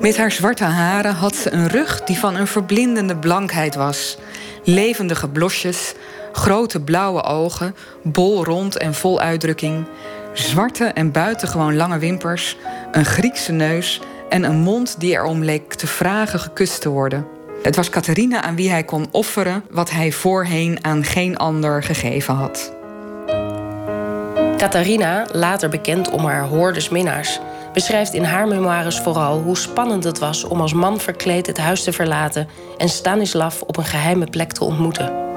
Met 0.00 0.16
haar 0.16 0.32
zwarte 0.32 0.64
haren 0.64 1.14
had 1.14 1.36
ze 1.36 1.52
een 1.52 1.68
rug 1.68 2.04
die 2.04 2.18
van 2.18 2.36
een 2.36 2.46
verblindende 2.46 3.16
blankheid 3.16 3.74
was. 3.74 4.18
Levendige 4.64 5.28
blosjes, 5.28 5.94
grote 6.32 6.80
blauwe 6.80 7.22
ogen, 7.22 7.74
bol 8.02 8.44
rond 8.44 8.76
en 8.76 8.94
vol 8.94 9.20
uitdrukking, 9.20 9.86
zwarte 10.32 10.84
en 10.84 11.12
buitengewoon 11.12 11.76
lange 11.76 11.98
wimpers, 11.98 12.56
een 12.92 13.04
Griekse 13.04 13.52
neus 13.52 14.00
en 14.28 14.44
een 14.44 14.58
mond 14.58 15.00
die 15.00 15.12
erom 15.12 15.44
leek 15.44 15.74
te 15.74 15.86
vragen 15.86 16.40
gekust 16.40 16.80
te 16.80 16.88
worden. 16.88 17.26
Het 17.62 17.76
was 17.76 17.90
Catharina 17.90 18.42
aan 18.42 18.56
wie 18.56 18.70
hij 18.70 18.84
kon 18.84 19.06
offeren 19.10 19.64
wat 19.70 19.90
hij 19.90 20.12
voorheen 20.12 20.84
aan 20.84 21.04
geen 21.04 21.36
ander 21.36 21.82
gegeven 21.82 22.34
had. 22.34 22.76
Catharina, 24.56 25.26
later 25.32 25.68
bekend 25.68 26.10
om 26.10 26.24
haar 26.24 26.42
hoordes 26.42 26.88
minnaars, 26.88 27.40
beschrijft 27.72 28.14
in 28.14 28.24
haar 28.24 28.48
memoires 28.48 29.00
vooral 29.00 29.40
hoe 29.40 29.56
spannend 29.56 30.04
het 30.04 30.18
was 30.18 30.44
om 30.44 30.60
als 30.60 30.72
man 30.72 31.00
verkleed 31.00 31.46
het 31.46 31.58
huis 31.58 31.82
te 31.82 31.92
verlaten 31.92 32.48
en 32.76 32.88
Stanislav 32.88 33.62
op 33.62 33.76
een 33.76 33.84
geheime 33.84 34.26
plek 34.26 34.52
te 34.52 34.64
ontmoeten. 34.64 35.27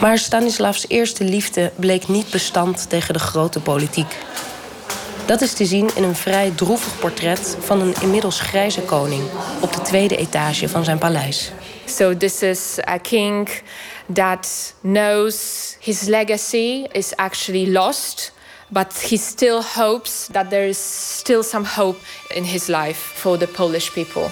Maar 0.00 0.18
Stanislavs 0.18 0.84
eerste 0.88 1.24
liefde 1.24 1.72
bleek 1.76 2.08
niet 2.08 2.30
bestand 2.30 2.88
tegen 2.88 3.14
de 3.14 3.20
grote 3.20 3.60
politiek. 3.60 4.16
Dat 5.26 5.40
is 5.40 5.52
te 5.52 5.64
zien 5.64 5.90
in 5.94 6.02
een 6.02 6.14
vrij 6.14 6.52
droevig 6.54 6.98
portret 6.98 7.56
van 7.60 7.80
een 7.80 7.94
inmiddels 8.00 8.40
grijze 8.40 8.80
koning 8.80 9.22
op 9.60 9.72
de 9.72 9.82
tweede 9.82 10.16
etage 10.16 10.68
van 10.68 10.84
zijn 10.84 10.98
paleis. 10.98 11.52
So 11.84 12.16
this 12.16 12.42
is 12.42 12.78
a 12.88 12.98
king 12.98 13.48
that 14.12 14.74
knows 14.80 15.76
his 15.80 16.02
legacy 16.02 16.86
is 16.92 17.16
actually 17.16 17.72
lost, 17.72 18.32
but 18.68 19.08
he 19.08 19.16
still 19.16 19.60
hopes 19.74 20.28
that 20.32 20.50
there 20.50 20.68
is 20.68 20.78
still 21.18 21.42
some 21.42 21.66
hope 21.66 21.98
in 22.28 22.42
his 22.42 22.66
life 22.66 23.00
for 23.14 23.38
the 23.38 23.46
Polish 23.46 23.90
people. 23.90 24.26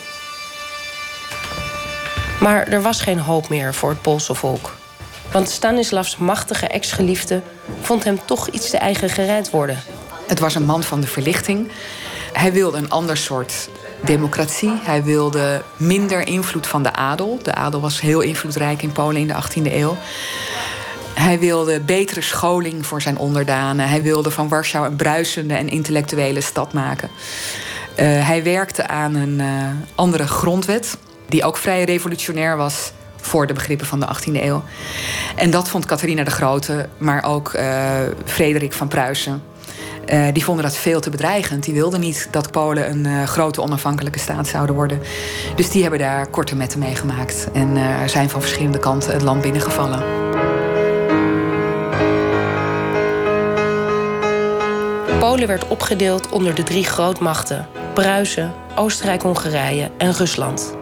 Maar 2.41 2.69
er 2.69 2.83
was 2.83 3.01
geen 3.01 3.19
hoop 3.19 3.49
meer 3.49 3.75
voor 3.75 3.91
het 3.91 4.03
Poolse 4.03 4.35
volk. 4.35 4.73
Want 5.37 5.49
Stanislavs 5.49 6.17
machtige 6.17 6.67
ex-geliefde 6.67 7.43
vond 7.81 8.05
hem 8.05 8.19
toch 8.25 8.49
iets 8.49 8.71
te 8.71 8.77
eigen 8.77 9.11
gereid 9.11 9.51
worden. 9.51 9.79
Het 10.27 10.39
was 10.39 10.55
een 10.55 10.65
man 10.65 10.83
van 10.83 11.01
de 11.01 11.07
verlichting. 11.07 11.71
Hij 12.33 12.53
wilde 12.53 12.79
een 12.79 12.91
ander 12.91 13.17
soort 13.17 13.69
democratie. 14.05 14.73
Hij 14.83 15.03
wilde 15.03 15.63
minder 15.77 16.27
invloed 16.27 16.67
van 16.67 16.83
de 16.83 16.93
adel. 16.93 17.39
De 17.43 17.55
adel 17.55 17.81
was 17.81 18.01
heel 18.01 18.21
invloedrijk 18.21 18.83
in 18.83 18.93
Polen 18.93 19.21
in 19.21 19.27
de 19.27 19.35
18e 19.35 19.73
eeuw. 19.73 19.97
Hij 21.15 21.39
wilde 21.39 21.81
betere 21.81 22.23
scholing 22.23 22.87
voor 22.87 23.03
zijn 23.03 23.19
onderdanen. 23.19 23.89
Hij 23.89 24.03
wilde 24.03 24.31
van 24.31 24.49
Warschau 24.49 24.87
een 24.87 24.97
bruisende 24.97 25.55
en 25.55 25.69
intellectuele 25.69 26.41
stad 26.41 26.73
maken. 26.73 27.11
Uh, 27.11 28.27
hij 28.27 28.43
werkte 28.43 28.87
aan 28.87 29.15
een 29.15 29.39
uh, 29.39 29.69
andere 29.95 30.27
grondwet, 30.27 30.97
die 31.29 31.45
ook 31.45 31.57
vrij 31.57 31.85
revolutionair 31.85 32.57
was 32.57 32.93
voor 33.27 33.47
de 33.47 33.53
begrippen 33.53 33.87
van 33.87 34.01
de 34.01 34.07
18e 34.07 34.43
eeuw. 34.43 34.63
En 35.37 35.51
dat 35.51 35.69
vond 35.69 35.87
Catharina 35.87 36.25
de 36.25 36.31
Grote, 36.31 36.89
maar 36.99 37.25
ook 37.25 37.53
uh, 37.55 37.91
Frederik 38.25 38.73
van 38.73 38.89
Pruisen. 38.89 39.43
Uh, 40.13 40.27
die 40.33 40.45
vonden 40.45 40.65
dat 40.65 40.77
veel 40.77 41.01
te 41.01 41.11
bedreigend. 41.11 41.65
Die 41.65 41.75
wilden 41.75 42.01
niet 42.01 42.29
dat 42.31 42.51
Polen 42.51 42.91
een 42.91 43.05
uh, 43.05 43.23
grote 43.23 43.63
onafhankelijke 43.63 44.19
staat 44.19 44.47
zouden 44.47 44.75
worden. 44.75 45.01
Dus 45.57 45.71
die 45.71 45.83
hebben 45.83 46.01
daar 46.01 46.27
korte 46.27 46.57
metten 46.57 46.79
mee 46.79 46.95
gemaakt. 46.95 47.49
En 47.53 47.79
zijn 48.09 48.31
van 48.31 48.41
verschillende 48.41 48.79
kanten 48.79 49.13
het 49.13 49.23
land 49.23 49.43
binnengevallen. 49.43 50.05
Polen 55.19 55.47
werd 55.47 55.69
opgedeeld 55.69 56.29
onder 56.29 56.55
de 56.55 56.63
drie 56.63 56.85
grootmachten: 56.85 57.67
Pruisen, 57.95 58.55
Oostenrijk-Hongarije 58.75 59.91
en 59.99 60.13
Rusland. 60.13 60.77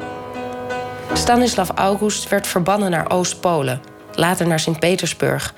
Stanislav 1.14 1.70
August 1.74 2.28
werd 2.28 2.46
verbannen 2.46 2.90
naar 2.90 3.10
Oost-Polen, 3.10 3.82
later 4.12 4.46
naar 4.46 4.60
Sint-Petersburg, 4.60 5.54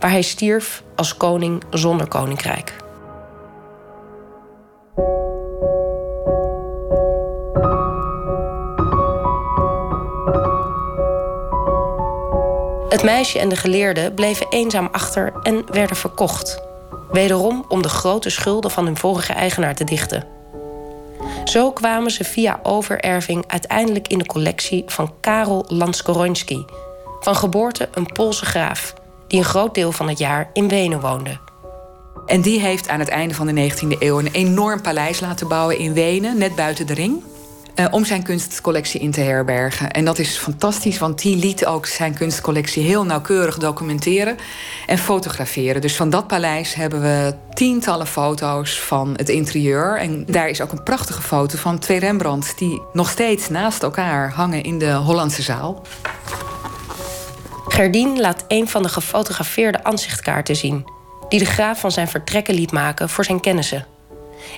waar 0.00 0.10
hij 0.10 0.22
stierf 0.22 0.82
als 0.96 1.16
koning 1.16 1.62
zonder 1.70 2.08
koninkrijk. 2.08 2.76
Het 12.88 13.02
meisje 13.02 13.38
en 13.38 13.48
de 13.48 13.56
geleerde 13.56 14.12
bleven 14.12 14.46
eenzaam 14.50 14.88
achter 14.92 15.32
en 15.42 15.64
werden 15.72 15.96
verkocht. 15.96 16.62
Wederom 17.10 17.64
om 17.68 17.82
de 17.82 17.88
grote 17.88 18.30
schulden 18.30 18.70
van 18.70 18.84
hun 18.84 18.96
vorige 18.96 19.32
eigenaar 19.32 19.74
te 19.74 19.84
dichten. 19.84 20.41
Zo 21.44 21.72
kwamen 21.72 22.10
ze 22.10 22.24
via 22.24 22.60
overerving 22.62 23.44
uiteindelijk 23.46 24.08
in 24.08 24.18
de 24.18 24.26
collectie 24.26 24.82
van 24.86 25.14
Karel 25.20 25.64
Lanskoroński, 25.68 26.64
van 27.20 27.36
geboorte 27.36 27.88
een 27.94 28.06
Poolse 28.06 28.44
graaf, 28.44 28.94
die 29.26 29.38
een 29.38 29.44
groot 29.44 29.74
deel 29.74 29.92
van 29.92 30.08
het 30.08 30.18
jaar 30.18 30.50
in 30.52 30.68
Wenen 30.68 31.00
woonde. 31.00 31.38
En 32.26 32.40
die 32.40 32.60
heeft 32.60 32.88
aan 32.88 32.98
het 32.98 33.08
einde 33.08 33.34
van 33.34 33.46
de 33.46 33.70
19e 33.70 33.98
eeuw 33.98 34.18
een 34.18 34.32
enorm 34.32 34.80
paleis 34.80 35.20
laten 35.20 35.48
bouwen 35.48 35.78
in 35.78 35.92
Wenen, 35.92 36.38
net 36.38 36.54
buiten 36.54 36.86
de 36.86 36.94
ring. 36.94 37.22
Uh, 37.76 37.86
om 37.90 38.04
zijn 38.04 38.22
kunstcollectie 38.22 39.00
in 39.00 39.10
te 39.10 39.20
herbergen. 39.20 39.90
En 39.90 40.04
dat 40.04 40.18
is 40.18 40.36
fantastisch, 40.36 40.98
want 40.98 41.22
die 41.22 41.36
liet 41.36 41.66
ook 41.66 41.86
zijn 41.86 42.14
kunstcollectie 42.14 42.82
heel 42.82 43.04
nauwkeurig 43.04 43.58
documenteren 43.58 44.36
en 44.86 44.98
fotograferen. 44.98 45.80
Dus 45.80 45.96
van 45.96 46.10
dat 46.10 46.26
paleis 46.26 46.74
hebben 46.74 47.00
we 47.00 47.34
tientallen 47.54 48.06
foto's 48.06 48.80
van 48.80 49.14
het 49.16 49.28
interieur. 49.28 49.98
En 49.98 50.24
daar 50.26 50.48
is 50.48 50.60
ook 50.60 50.72
een 50.72 50.82
prachtige 50.82 51.22
foto 51.22 51.58
van 51.58 51.78
twee 51.78 51.98
Rembrandts 51.98 52.56
die 52.56 52.82
nog 52.92 53.10
steeds 53.10 53.48
naast 53.48 53.82
elkaar 53.82 54.32
hangen 54.32 54.62
in 54.62 54.78
de 54.78 54.92
Hollandse 54.92 55.42
zaal. 55.42 55.82
Gerdien 57.68 58.20
laat 58.20 58.44
een 58.48 58.68
van 58.68 58.82
de 58.82 58.88
gefotografeerde 58.88 59.84
aanzichtkaarten 59.84 60.56
zien, 60.56 60.84
die 61.28 61.38
de 61.38 61.44
graaf 61.44 61.80
van 61.80 61.92
zijn 61.92 62.08
vertrekken 62.08 62.54
liet 62.54 62.72
maken 62.72 63.08
voor 63.08 63.24
zijn 63.24 63.40
kennissen. 63.40 63.86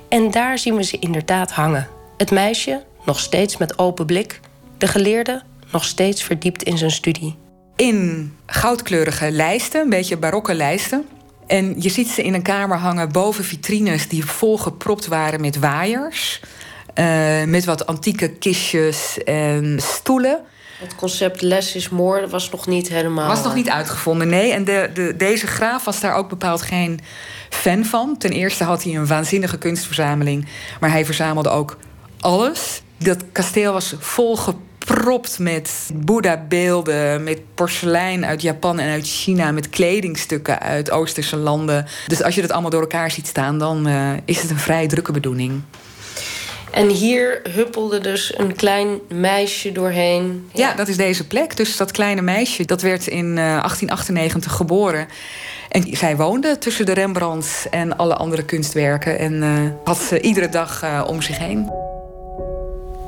En 0.09 0.30
daar 0.30 0.59
zien 0.59 0.76
we 0.76 0.83
ze 0.83 0.99
inderdaad 0.99 1.50
hangen. 1.50 1.88
Het 2.16 2.30
meisje, 2.30 2.83
nog 3.05 3.21
steeds 3.21 3.57
met 3.57 3.79
open 3.79 4.07
blik, 4.07 4.41
de 4.79 4.87
geleerde 4.87 5.43
nog 5.73 5.85
steeds 5.85 6.23
verdiept 6.23 6.63
in 6.63 6.79
zijn 6.79 6.91
studie. 6.91 7.37
In 7.77 8.33
goudkleurige 8.47 9.31
lijsten, 9.31 9.81
een 9.81 9.91
beetje 9.91 10.17
barokke 10.17 10.55
lijsten. 10.55 11.05
En 11.47 11.75
je 11.79 11.89
ziet 11.89 12.09
ze 12.09 12.23
in 12.23 12.35
een 12.35 12.43
kamer 12.43 12.79
hangen 12.79 13.13
boven 13.13 13.45
vitrines 13.45 14.09
die 14.09 14.25
volgepropt 14.25 15.07
waren 15.07 15.41
met 15.41 15.59
waaiers. 15.59 16.41
Uh, 16.95 17.45
met 17.45 17.65
wat 17.65 17.87
antieke 17.87 18.29
kistjes 18.29 19.23
en 19.25 19.79
stoelen. 19.83 20.41
Het 20.79 20.95
concept 20.95 21.43
less 21.43 21.75
is 21.75 21.89
more 21.89 22.29
was 22.29 22.51
nog 22.51 22.67
niet 22.67 22.89
helemaal. 22.89 23.29
Was 23.29 23.43
nog 23.43 23.55
niet 23.55 23.71
uitgevonden, 23.71 24.29
nee. 24.29 24.53
En 24.53 24.65
de, 24.65 24.91
de, 24.95 25.15
deze 25.17 25.47
graaf 25.47 25.85
was 25.85 26.01
daar 26.01 26.15
ook 26.15 26.29
bepaald 26.29 26.63
geen 26.63 27.01
fan 27.49 27.85
van. 27.85 28.19
Ten 28.19 28.31
eerste 28.31 28.65
had 28.65 28.83
hij 28.83 28.95
een 28.95 29.07
waanzinnige 29.07 29.59
kunstverzameling, 29.59 30.47
maar 30.81 30.91
hij 30.91 31.05
verzamelde 31.05 31.49
ook 31.49 31.77
alles. 32.21 32.83
Dat 33.05 33.25
kasteel 33.33 33.73
was 33.73 33.95
volgepropt 33.99 35.39
met 35.39 35.91
Boeddha-beelden, 35.95 37.25
met 37.25 37.41
porselein 37.55 38.25
uit 38.25 38.43
Japan 38.43 38.79
en 38.79 38.91
uit 38.91 39.07
China, 39.07 39.53
met 39.53 39.69
kledingstukken 39.69 40.61
uit 40.61 40.91
Oosterse 40.91 41.37
landen. 41.37 41.87
Dus 42.07 42.23
als 42.23 42.35
je 42.35 42.41
dat 42.41 42.53
allemaal 42.53 42.71
door 42.71 42.81
elkaar 42.81 43.11
ziet 43.11 43.27
staan, 43.27 43.59
dan 43.59 43.89
uh, 43.89 44.11
is 44.25 44.43
het 44.43 44.51
een 44.51 44.59
vrij 44.59 44.87
drukke 44.87 45.13
bedoeling. 45.13 45.63
En 46.71 46.89
hier 46.89 47.41
huppelde 47.51 48.01
dus 48.01 48.39
een 48.39 48.55
klein 48.55 48.99
meisje 49.09 49.73
doorheen. 49.73 50.49
Ja, 50.53 50.69
ja 50.69 50.75
dat 50.75 50.89
is 50.89 50.97
deze 50.97 51.27
plek. 51.27 51.57
Dus 51.57 51.77
dat 51.77 51.91
kleine 51.91 52.23
meisje, 52.23 52.65
dat 52.65 52.83
werd 52.83 53.07
in 53.07 53.27
uh, 53.27 53.35
1898 53.35 54.53
geboren. 54.53 55.09
En 55.69 55.97
zij 55.97 56.17
woonde 56.17 56.59
tussen 56.59 56.87
de 56.87 56.93
Rembrandts 56.93 57.69
en 57.71 57.97
alle 57.97 58.15
andere 58.15 58.45
kunstwerken 58.45 59.19
en 59.19 59.33
uh, 59.33 59.71
had 59.85 59.99
ze 59.99 60.21
iedere 60.21 60.49
dag 60.49 61.05
om 61.07 61.23
zich 61.23 61.39
heen. 61.39 61.93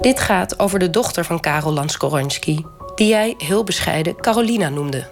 Dit 0.00 0.20
gaat 0.20 0.58
over 0.58 0.78
de 0.78 0.90
dochter 0.90 1.24
van 1.24 1.40
Karel 1.40 1.72
Lanskoronski, 1.72 2.66
die 2.94 3.08
jij 3.08 3.34
heel 3.38 3.64
bescheiden 3.64 4.16
Carolina 4.16 4.68
noemde. 4.68 5.08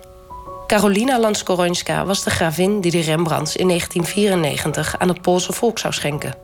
Carolina 0.67 1.19
Lanskoronska 1.19 2.05
was 2.05 2.25
de 2.25 2.31
gravin 2.31 2.81
die 2.81 2.91
de 2.91 3.01
Rembrandts 3.01 3.57
in 3.57 3.67
1994 3.69 4.99
aan 4.99 5.09
het 5.09 5.23
Poolse 5.23 5.53
volk 5.53 5.79
zou 5.79 5.95
schenken. 5.95 6.35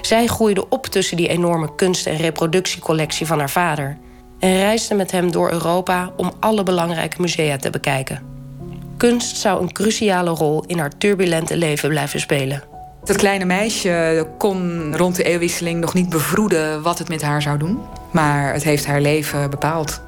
Zij 0.00 0.26
groeide 0.26 0.68
op 0.68 0.86
tussen 0.86 1.16
die 1.16 1.28
enorme 1.28 1.74
kunst- 1.74 2.06
en 2.06 2.16
reproductiecollectie 2.16 3.26
van 3.26 3.38
haar 3.38 3.50
vader 3.50 3.98
en 4.38 4.56
reisde 4.56 4.94
met 4.94 5.10
hem 5.10 5.30
door 5.30 5.50
Europa 5.50 6.12
om 6.16 6.32
alle 6.40 6.62
belangrijke 6.62 7.20
musea 7.20 7.56
te 7.56 7.70
bekijken. 7.70 8.22
Kunst 8.96 9.36
zou 9.36 9.62
een 9.62 9.72
cruciale 9.72 10.30
rol 10.30 10.64
in 10.66 10.78
haar 10.78 10.98
turbulente 10.98 11.56
leven 11.56 11.88
blijven 11.88 12.20
spelen. 12.20 12.71
Dat 13.04 13.16
kleine 13.16 13.44
meisje 13.44 14.26
kon 14.38 14.96
rond 14.96 15.16
de 15.16 15.22
eeuwwisseling 15.22 15.80
nog 15.80 15.94
niet 15.94 16.08
bevroeden 16.08 16.82
wat 16.82 16.98
het 16.98 17.08
met 17.08 17.22
haar 17.22 17.42
zou 17.42 17.58
doen, 17.58 17.80
maar 18.10 18.52
het 18.52 18.62
heeft 18.62 18.86
haar 18.86 19.00
leven 19.00 19.50
bepaald. 19.50 20.00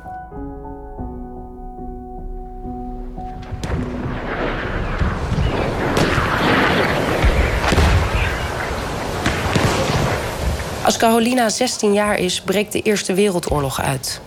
Als 10.84 10.96
Carolina 10.96 11.48
16 11.48 11.92
jaar 11.92 12.18
is, 12.18 12.42
breekt 12.42 12.72
de 12.72 12.82
Eerste 12.82 13.14
Wereldoorlog 13.14 13.80
uit. 13.80 14.20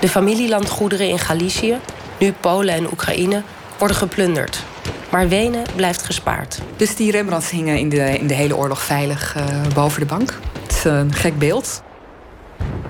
De 0.00 0.08
familielandgoederen 0.08 1.08
in 1.08 1.18
Galicië, 1.18 1.76
nu 2.18 2.32
Polen 2.32 2.74
en 2.74 2.86
Oekraïne, 2.92 3.42
worden 3.78 3.96
geplunderd. 3.96 4.64
Maar 5.12 5.28
Wenen 5.28 5.64
blijft 5.76 6.02
gespaard. 6.02 6.60
Dus 6.76 6.96
die 6.96 7.10
Rembrandts 7.10 7.50
hingen 7.50 7.78
in 7.78 7.88
de, 7.88 8.18
in 8.18 8.26
de 8.26 8.34
hele 8.34 8.56
oorlog 8.56 8.82
veilig 8.82 9.36
uh, 9.36 9.44
boven 9.74 10.00
de 10.00 10.06
bank. 10.06 10.38
Het 10.62 10.72
is 10.72 10.84
een 10.84 11.12
gek 11.14 11.38
beeld. 11.38 11.82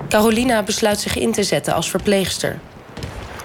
Carolina 0.09 0.63
besluit 0.63 0.99
zich 0.99 1.17
in 1.17 1.31
te 1.31 1.43
zetten 1.43 1.73
als 1.73 1.89
verpleegster. 1.89 2.59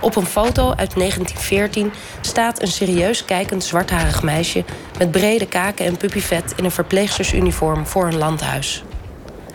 Op 0.01 0.17
een 0.17 0.27
foto 0.27 0.63
uit 0.63 0.95
1914 0.95 1.93
staat 2.21 2.63
een 2.63 2.69
serieus 2.69 3.25
kijkend 3.25 3.65
zwartharig 3.65 4.23
meisje 4.23 4.65
met 4.99 5.11
brede 5.11 5.47
kaken 5.47 5.87
en 5.87 5.97
puppyvet 5.97 6.53
in 6.57 6.65
een 6.65 6.71
verpleegstersuniform 6.71 7.87
voor 7.87 8.07
een 8.07 8.19
landhuis. 8.19 8.85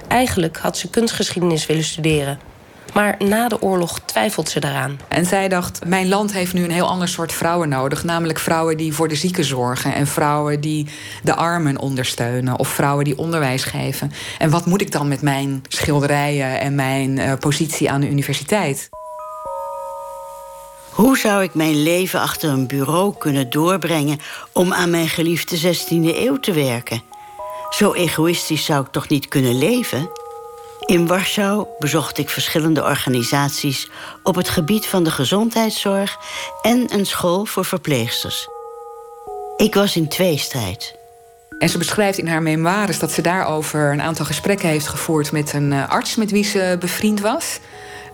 Eigenlijk 0.08 0.58
had 0.58 0.78
ze 0.78 0.90
kunstgeschiedenis 0.90 1.66
willen 1.66 1.84
studeren. 1.84 2.40
Maar 2.94 3.16
na 3.20 3.48
de 3.48 3.62
oorlog 3.62 4.00
twijfelt 4.00 4.50
ze 4.50 4.60
daaraan. 4.60 5.00
En 5.08 5.26
zij 5.26 5.48
dacht: 5.48 5.86
Mijn 5.86 6.08
land 6.08 6.34
heeft 6.34 6.54
nu 6.54 6.64
een 6.64 6.72
heel 6.72 6.88
ander 6.88 7.08
soort 7.08 7.34
vrouwen 7.34 7.70
nodig. 7.70 8.04
Namelijk 8.04 8.40
vrouwen 8.40 8.78
die 8.78 8.94
voor 8.94 9.08
de 9.08 9.16
zieken 9.16 9.44
zorgen. 9.44 9.94
En 9.94 10.08
vrouwen 10.08 10.62
die 10.62 10.88
de 11.24 11.36
armen 11.36 11.80
ondersteunen. 11.80 12.60
Of 12.60 12.68
vrouwen 12.68 13.06
die 13.06 13.18
onderwijs 13.18 13.64
geven. 13.64 14.12
En 14.38 14.50
wat 14.50 14.66
moet 14.66 14.82
ik 14.82 14.92
dan 14.92 15.08
met 15.08 15.22
mijn 15.22 15.64
schilderijen 15.68 16.60
en 16.60 16.76
mijn 16.76 17.18
uh, 17.18 17.34
positie 17.40 17.92
aan 17.92 18.02
de 18.02 18.10
universiteit? 18.10 18.90
Hoe 20.90 21.18
zou 21.18 21.44
ik 21.44 21.54
mijn 21.54 21.84
leven 21.84 22.20
achter 22.20 22.50
een 22.50 22.68
bureau 22.68 23.14
kunnen 23.18 23.50
doorbrengen 23.50 24.20
om 24.52 24.74
aan 24.74 24.90
mijn 24.90 25.10
geliefde 25.10 25.76
16e 25.76 26.16
eeuw 26.16 26.40
te 26.40 26.52
werken? 26.52 27.02
Zo 27.70 27.94
egoïstisch 27.94 28.66
zou 28.66 28.86
ik 28.86 28.92
toch 28.92 29.08
niet 29.08 29.28
kunnen 29.28 29.58
leven? 29.58 30.10
In 30.86 31.08
Warschau 31.08 31.68
bezocht 31.80 32.18
ik 32.18 32.30
verschillende 32.30 32.84
organisaties 32.84 33.90
op 34.24 34.36
het 34.36 34.50
gebied 34.50 34.86
van 34.86 35.04
de 35.04 35.12
gezondheidszorg 35.12 36.18
en 36.62 36.94
een 36.94 37.06
school 37.06 37.46
voor 37.46 37.66
verpleegsters. 37.66 38.48
Ik 39.58 39.74
was 39.74 39.96
in 39.96 40.08
tweestrijd. 40.08 40.96
En 41.60 41.70
ze 41.70 41.78
beschrijft 41.78 42.18
in 42.18 42.28
haar 42.28 42.42
memoires 42.42 43.00
dat 43.00 43.12
ze 43.12 43.22
daarover 43.22 43.92
een 43.92 44.02
aantal 44.02 44.26
gesprekken 44.26 44.70
heeft 44.70 44.88
gevoerd 44.88 45.32
met 45.32 45.54
een 45.54 45.74
eh, 45.74 45.90
arts 45.90 46.16
met 46.16 46.32
wie 46.32 46.44
ze 46.44 46.78
bevriend 46.80 47.20
was. 47.20 47.60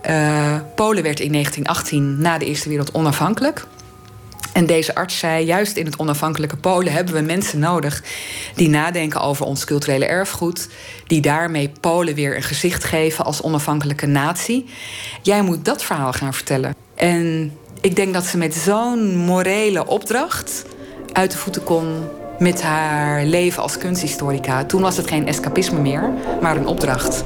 Uh, 0.09 0.55
Polen 0.75 1.03
werd 1.03 1.19
in 1.19 1.31
1918 1.31 2.21
na 2.21 2.37
de 2.37 2.45
Eerste 2.45 2.69
Wereld 2.69 2.93
onafhankelijk. 2.93 3.65
En 4.59 4.65
deze 4.65 4.95
arts 4.95 5.17
zei: 5.17 5.45
juist 5.45 5.77
in 5.77 5.85
het 5.85 5.97
onafhankelijke 5.97 6.55
Polen 6.55 6.93
hebben 6.93 7.13
we 7.13 7.21
mensen 7.21 7.59
nodig 7.59 8.03
die 8.55 8.69
nadenken 8.69 9.21
over 9.21 9.45
ons 9.45 9.65
culturele 9.65 10.05
erfgoed, 10.05 10.67
die 11.07 11.21
daarmee 11.21 11.71
Polen 11.79 12.15
weer 12.15 12.35
een 12.35 12.43
gezicht 12.43 12.83
geven 12.83 13.25
als 13.25 13.41
onafhankelijke 13.41 14.05
natie. 14.05 14.65
Jij 15.21 15.41
moet 15.41 15.65
dat 15.65 15.83
verhaal 15.83 16.13
gaan 16.13 16.33
vertellen. 16.33 16.75
En 16.95 17.53
ik 17.81 17.95
denk 17.95 18.13
dat 18.13 18.25
ze 18.25 18.37
met 18.37 18.55
zo'n 18.55 19.15
morele 19.15 19.87
opdracht 19.87 20.65
uit 21.13 21.31
de 21.31 21.37
voeten 21.37 21.63
kon 21.63 22.03
met 22.39 22.61
haar 22.61 23.23
leven 23.23 23.61
als 23.61 23.77
kunsthistorica. 23.77 24.65
Toen 24.65 24.81
was 24.81 24.97
het 24.97 25.07
geen 25.07 25.27
escapisme 25.27 25.79
meer, 25.79 26.09
maar 26.41 26.55
een 26.55 26.67
opdracht. 26.67 27.23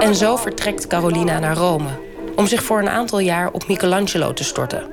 En 0.00 0.14
zo 0.14 0.36
vertrekt 0.36 0.86
Carolina 0.86 1.38
naar 1.38 1.56
Rome 1.56 1.88
om 2.36 2.46
zich 2.46 2.62
voor 2.62 2.78
een 2.78 2.88
aantal 2.88 3.18
jaar 3.18 3.50
op 3.52 3.68
Michelangelo 3.68 4.32
te 4.32 4.44
storten. 4.44 4.90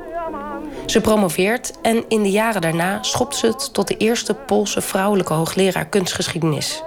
Ze 0.86 1.02
promoveert 1.02 1.74
en 1.82 2.04
in 2.08 2.24
de 2.24 2.32
jaren 2.32 2.62
daarna 2.62 3.04
schopt 3.04 3.36
ze 3.36 3.48
het 3.48 3.74
tot 3.74 3.88
de 3.88 3.98
eerste 3.98 4.34
Poolse 4.34 4.82
vrouwelijke 4.82 5.34
hoogleraar 5.34 5.86
kunstgeschiedenis. 5.86 6.84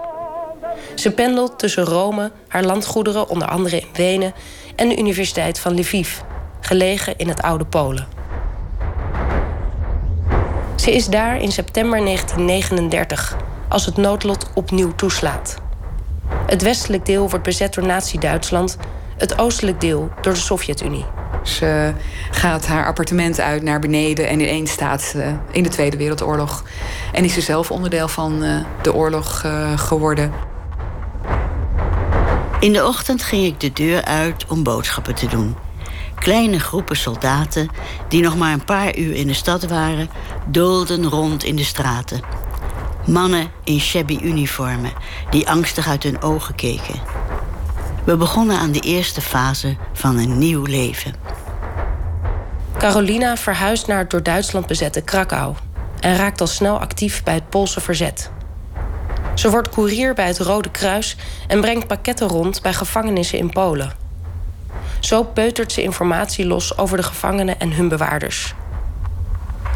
Ze 0.94 1.10
pendelt 1.10 1.58
tussen 1.58 1.84
Rome, 1.84 2.30
haar 2.48 2.64
landgoederen, 2.64 3.28
onder 3.28 3.48
andere 3.48 3.80
in 3.80 3.86
Wenen, 3.92 4.34
en 4.76 4.88
de 4.88 4.98
Universiteit 4.98 5.58
van 5.58 5.78
Lviv, 5.78 6.18
gelegen 6.60 7.18
in 7.18 7.28
het 7.28 7.42
oude 7.42 7.64
Polen. 7.64 8.06
Ze 10.76 10.92
is 10.94 11.06
daar 11.06 11.40
in 11.40 11.52
september 11.52 12.04
1939 12.04 13.36
als 13.68 13.86
het 13.86 13.96
noodlot 13.96 14.46
opnieuw 14.54 14.94
toeslaat. 14.94 15.61
Het 16.46 16.62
westelijk 16.62 17.06
deel 17.06 17.28
wordt 17.28 17.44
bezet 17.44 17.74
door 17.74 17.86
Nazi-Duitsland, 17.86 18.76
het 19.16 19.38
oostelijk 19.38 19.80
deel 19.80 20.10
door 20.20 20.32
de 20.32 20.38
Sovjet-Unie. 20.38 21.04
Ze 21.42 21.92
gaat 22.30 22.66
haar 22.66 22.86
appartement 22.86 23.40
uit 23.40 23.62
naar 23.62 23.80
beneden 23.80 24.28
en 24.28 24.40
ineens 24.40 24.70
staat 24.70 25.02
ze 25.02 25.34
in 25.50 25.62
de 25.62 25.68
Tweede 25.68 25.96
Wereldoorlog. 25.96 26.64
En 27.12 27.24
is 27.24 27.34
ze 27.34 27.40
zelf 27.40 27.70
onderdeel 27.70 28.08
van 28.08 28.42
eh, 28.42 28.56
de 28.82 28.94
oorlog 28.94 29.42
eh, 29.44 29.78
geworden. 29.78 30.32
In 32.60 32.72
de 32.72 32.86
ochtend 32.86 33.22
ging 33.22 33.44
ik 33.44 33.60
de 33.60 33.72
deur 33.72 34.04
uit 34.04 34.46
om 34.46 34.62
boodschappen 34.62 35.14
te 35.14 35.26
doen. 35.26 35.56
Kleine 36.14 36.60
groepen 36.60 36.96
soldaten, 36.96 37.68
die 38.08 38.22
nog 38.22 38.36
maar 38.36 38.52
een 38.52 38.64
paar 38.64 38.96
uur 38.96 39.14
in 39.14 39.26
de 39.26 39.34
stad 39.34 39.64
waren, 39.66 40.08
doolden 40.46 41.08
rond 41.08 41.44
in 41.44 41.56
de 41.56 41.64
straten. 41.64 42.20
Mannen 43.06 43.50
in 43.64 43.80
shabby 43.80 44.18
uniformen 44.22 44.92
die 45.30 45.48
angstig 45.48 45.88
uit 45.88 46.02
hun 46.02 46.22
ogen 46.22 46.54
keken. 46.54 47.00
We 48.04 48.16
begonnen 48.16 48.58
aan 48.58 48.72
de 48.72 48.80
eerste 48.80 49.20
fase 49.20 49.76
van 49.92 50.18
een 50.18 50.38
nieuw 50.38 50.64
leven. 50.64 51.14
Carolina 52.78 53.36
verhuist 53.36 53.86
naar 53.86 53.98
het 53.98 54.10
door 54.10 54.22
Duitsland 54.22 54.66
bezette 54.66 55.00
Krakau 55.00 55.54
en 56.00 56.16
raakt 56.16 56.40
al 56.40 56.46
snel 56.46 56.78
actief 56.78 57.22
bij 57.22 57.34
het 57.34 57.48
Poolse 57.48 57.80
verzet. 57.80 58.30
Ze 59.34 59.50
wordt 59.50 59.68
koerier 59.68 60.14
bij 60.14 60.26
het 60.26 60.38
Rode 60.38 60.70
Kruis 60.70 61.16
en 61.48 61.60
brengt 61.60 61.86
pakketten 61.86 62.28
rond 62.28 62.62
bij 62.62 62.74
gevangenissen 62.74 63.38
in 63.38 63.50
Polen. 63.50 63.92
Zo 65.00 65.22
peutert 65.22 65.72
ze 65.72 65.82
informatie 65.82 66.46
los 66.46 66.78
over 66.78 66.96
de 66.96 67.02
gevangenen 67.02 67.60
en 67.60 67.72
hun 67.72 67.88
bewaarders. 67.88 68.54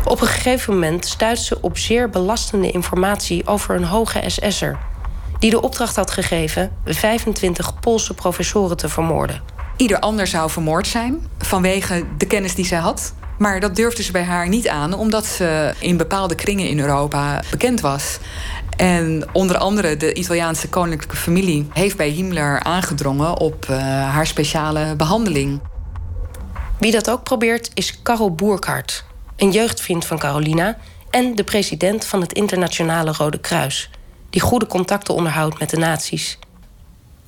Op 0.06 0.20
een 0.20 0.26
gegeven 0.26 0.74
moment 0.74 1.06
stuit 1.06 1.38
ze 1.38 1.58
op 1.60 1.78
zeer 1.78 2.10
belastende 2.10 2.70
informatie 2.70 3.46
over 3.46 3.74
een 3.74 3.84
hoge 3.84 4.22
SS'er... 4.26 4.78
die 5.38 5.50
de 5.50 5.62
opdracht 5.62 5.96
had 5.96 6.10
gegeven 6.10 6.72
25 6.84 7.80
Poolse 7.80 8.14
professoren 8.14 8.76
te 8.76 8.88
vermoorden. 8.88 9.42
Ieder 9.76 10.00
ander 10.00 10.26
zou 10.26 10.50
vermoord 10.50 10.86
zijn 10.86 11.28
vanwege 11.38 12.04
de 12.16 12.26
kennis 12.26 12.54
die 12.54 12.66
zij 12.66 12.78
had. 12.78 13.14
Maar 13.38 13.60
dat 13.60 13.76
durfde 13.76 14.02
ze 14.02 14.12
bij 14.12 14.22
haar 14.22 14.48
niet 14.48 14.68
aan, 14.68 14.94
omdat 14.94 15.26
ze 15.26 15.74
in 15.78 15.96
bepaalde 15.96 16.34
kringen 16.34 16.68
in 16.68 16.80
Europa 16.80 17.42
bekend 17.50 17.80
was. 17.80 18.18
En 18.76 19.28
onder 19.32 19.58
andere 19.58 19.96
de 19.96 20.14
Italiaanse 20.14 20.68
koninklijke 20.68 21.16
familie 21.16 21.68
heeft 21.72 21.96
bij 21.96 22.08
Himmler 22.08 22.62
aangedrongen 22.62 23.38
op 23.38 23.66
uh, 23.70 23.76
haar 24.12 24.26
speciale 24.26 24.94
behandeling. 24.96 25.60
Wie 26.78 26.92
dat 26.92 27.10
ook 27.10 27.22
probeert 27.22 27.70
is 27.74 28.02
Karel 28.02 28.34
Boerkart, 28.34 29.04
een 29.36 29.50
jeugdvriend 29.50 30.04
van 30.04 30.18
Carolina 30.18 30.78
en 31.10 31.34
de 31.34 31.44
president 31.44 32.04
van 32.04 32.20
het 32.20 32.32
Internationale 32.32 33.12
Rode 33.12 33.38
Kruis, 33.38 33.90
die 34.30 34.40
goede 34.40 34.66
contacten 34.66 35.14
onderhoudt 35.14 35.58
met 35.58 35.70
de 35.70 35.76
nazi's. 35.76 36.38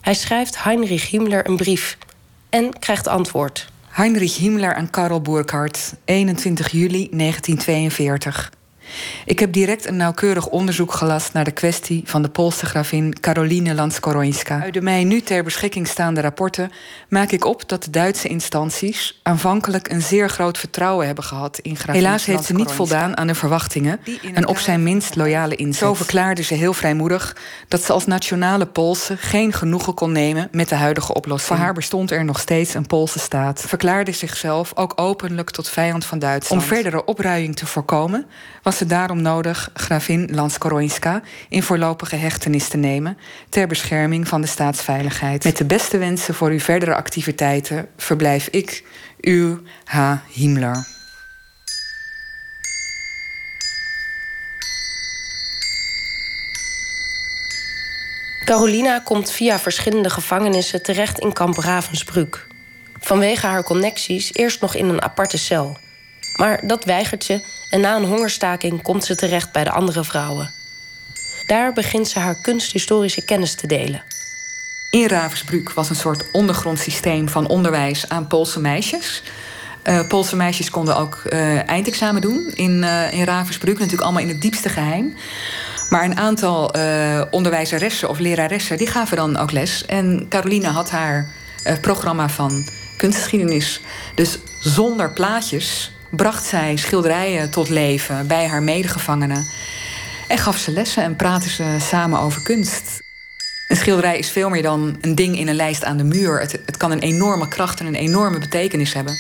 Hij 0.01 0.15
schrijft 0.15 0.63
Heinrich 0.63 1.11
Himmler 1.11 1.47
een 1.49 1.57
brief 1.57 1.99
en 2.51 2.79
krijgt 2.79 3.07
antwoord. 3.07 3.69
Heinrich 3.89 4.37
Himmler 4.37 4.75
aan 4.75 4.91
Karel 4.91 5.21
Burkhardt, 5.21 5.95
21 6.05 6.71
juli 6.71 7.09
1942. 7.11 8.51
Ik 9.25 9.39
heb 9.39 9.53
direct 9.53 9.87
een 9.87 9.97
nauwkeurig 9.97 10.47
onderzoek 10.47 10.93
gelast 10.93 11.33
naar 11.33 11.45
de 11.45 11.51
kwestie 11.51 12.03
van 12.05 12.23
de 12.23 12.29
Poolse 12.29 12.67
gravin 12.67 13.21
Caroline 13.21 13.75
Landskorońska. 13.75 14.61
Uit 14.63 14.75
de 14.75 14.81
mij 14.81 15.05
nu 15.05 15.21
ter 15.21 15.45
beschikking 15.45 15.87
staande 15.87 16.21
rapporten 16.21 16.71
maak 17.09 17.31
ik 17.31 17.45
op 17.45 17.69
dat 17.69 17.85
de 17.85 17.91
Duitse 17.91 18.29
instanties 18.29 19.21
aanvankelijk 19.23 19.91
een 19.91 20.03
zeer 20.03 20.31
groot 20.31 20.59
vertrouwen 20.59 21.07
hebben 21.07 21.25
gehad 21.25 21.59
in 21.59 21.77
gravin. 21.77 21.95
Helaas 22.03 22.25
heeft 22.25 22.45
ze 22.45 22.55
niet 22.55 22.71
voldaan 22.71 23.17
aan 23.17 23.27
de 23.27 23.35
verwachtingen 23.35 24.01
en 24.35 24.47
op 24.47 24.59
zijn 24.59 24.83
minst 24.83 25.17
loyale 25.17 25.57
inzet. 25.57 25.79
Zo 25.79 25.95
verklaarde 25.95 26.43
ze 26.43 26.55
heel 26.55 26.73
vrijmoedig 26.73 27.37
dat 27.69 27.83
ze 27.83 27.93
als 27.93 28.07
nationale 28.07 28.67
Poolse 28.67 29.17
geen 29.17 29.53
genoegen 29.53 29.95
kon 29.95 30.13
nemen 30.13 30.49
met 30.53 30.69
de 30.69 30.75
huidige 30.75 31.15
oplossing. 31.15 31.49
Voor 31.49 31.65
haar 31.65 31.75
bestond 31.75 32.11
er 32.11 32.25
nog 32.25 32.39
steeds 32.39 32.75
een 32.75 32.87
Poolse 32.87 33.19
staat. 33.19 33.65
Verklaarde 33.67 34.13
zichzelf 34.13 34.73
ook 34.75 34.93
openlijk 34.97 35.51
tot 35.51 35.69
vijand 35.69 36.05
van 36.05 36.19
Duitsland. 36.19 36.63
Om 36.63 36.69
verdere 36.69 37.05
opruiing 37.05 37.57
te 37.57 37.67
voorkomen, 37.67 38.27
was 38.63 38.78
het 38.79 38.89
daarom 38.89 39.23
nodig 39.23 39.71
gravin 39.75 40.29
Landskorońska 40.33 41.23
in 41.49 41.63
voorlopige 41.63 42.17
hechtenis 42.17 42.69
te 42.69 42.77
nemen 42.77 43.19
ter 43.49 43.67
bescherming 43.67 44.29
van 44.29 44.41
de 44.41 44.47
staatsveiligheid. 44.47 45.45
Met 45.45 45.57
de 45.57 45.65
beste 45.65 45.99
wensen 45.99 46.35
voor 46.35 46.51
uw 46.51 46.61
verdere 46.61 46.95
activiteiten 46.95 47.89
verblijf 47.97 48.49
ik, 48.49 48.85
uw 49.21 49.61
H. 49.85 50.13
Himmler. 50.33 50.87
Carolina 58.45 58.99
komt 58.99 59.31
via 59.31 59.59
verschillende 59.59 60.11
gevangenissen 60.11 60.83
terecht 60.83 61.19
in 61.19 61.33
kamp 61.33 61.57
Ravensbrück. 61.57 62.47
Vanwege 63.01 63.47
haar 63.47 63.63
connecties 63.63 64.35
eerst 64.35 64.61
nog 64.61 64.75
in 64.75 64.89
een 64.89 65.03
aparte 65.03 65.39
cel. 65.39 65.79
Maar 66.37 66.67
dat 66.67 66.85
weigert 66.85 67.25
ze 67.25 67.58
en 67.71 67.81
na 67.81 67.97
een 67.97 68.05
hongerstaking 68.05 68.83
komt 68.83 69.05
ze 69.05 69.17
terecht 69.17 69.53
bij 69.53 69.65
de 69.65 69.71
andere 69.71 70.05
vrouwen. 70.05 70.51
Daar 71.47 71.73
begint 71.73 72.09
ze 72.09 72.19
haar 72.19 72.41
kunsthistorische 72.41 73.25
kennis 73.25 73.55
te 73.55 73.67
delen. 73.67 74.03
In 74.91 75.07
Ravensbrück 75.07 75.73
was 75.75 75.91
een 75.91 75.97
soort 75.97 76.31
ondergrondsysteem 76.33 77.29
van 77.29 77.49
onderwijs 77.49 78.09
aan 78.09 78.27
Poolse 78.27 78.61
meisjes. 78.61 79.23
Uh, 79.85 80.09
Poolse 80.09 80.37
meisjes 80.37 80.71
konden 80.71 80.97
ook 80.97 81.23
uh, 81.27 81.69
eindexamen 81.69 82.21
doen 82.21 82.51
in, 82.55 82.83
uh, 82.83 83.13
in 83.13 83.25
Ravensbrück, 83.25 83.79
natuurlijk 83.79 84.03
allemaal 84.03 84.23
in 84.23 84.29
het 84.29 84.41
diepste 84.41 84.69
geheim. 84.69 85.17
Maar 85.91 86.05
een 86.05 86.19
aantal 86.19 86.75
onderwijzeressen 87.31 88.09
of 88.09 88.19
leraressen 88.19 88.79
die 88.79 88.87
gaven 88.87 89.17
dan 89.17 89.37
ook 89.37 89.51
les. 89.51 89.87
En 89.87 90.27
Caroline 90.29 90.67
had 90.67 90.91
haar 90.91 91.27
programma 91.81 92.29
van 92.29 92.69
kunstgeschiedenis. 92.97 93.81
Dus 94.15 94.39
zonder 94.61 95.13
plaatjes 95.13 95.93
bracht 96.11 96.45
zij 96.45 96.77
schilderijen 96.77 97.51
tot 97.51 97.69
leven 97.69 98.27
bij 98.27 98.47
haar 98.47 98.63
medegevangenen. 98.63 99.47
En 100.29 100.39
gaf 100.39 100.57
ze 100.57 100.71
lessen 100.71 101.03
en 101.03 101.17
praten 101.17 101.51
ze 101.51 101.77
samen 101.81 102.21
over 102.21 102.43
kunst. 102.43 103.01
Een 103.69 103.77
schilderij 103.77 104.19
is 104.19 104.31
veel 104.31 104.49
meer 104.49 104.63
dan 104.63 104.99
een 105.01 105.15
ding 105.15 105.39
in 105.39 105.49
een 105.49 105.55
lijst 105.55 105.85
aan 105.85 105.97
de 105.97 106.05
muur. 106.05 106.41
Het, 106.41 106.53
het 106.53 106.77
kan 106.77 106.91
een 106.91 106.99
enorme 106.99 107.49
kracht 107.49 107.81
en 107.81 107.87
een 107.87 107.95
enorme 107.95 108.39
betekenis 108.39 108.93
hebben. 108.93 109.15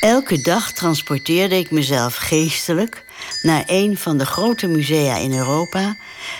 Elke 0.00 0.40
dag 0.40 0.72
transporteerde 0.72 1.56
ik 1.56 1.70
mezelf 1.70 2.16
geestelijk 2.16 3.04
naar 3.42 3.62
een 3.66 3.98
van 3.98 4.18
de 4.18 4.26
grote 4.26 4.66
musea 4.66 5.16
in 5.16 5.32
Europa, 5.32 5.96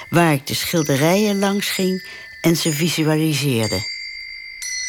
waar 0.09 0.33
ik 0.33 0.47
de 0.47 0.55
schilderijen 0.55 1.39
langs 1.39 1.71
ging 1.71 2.07
en 2.41 2.57
ze 2.57 2.73
visualiseerde. 2.73 3.81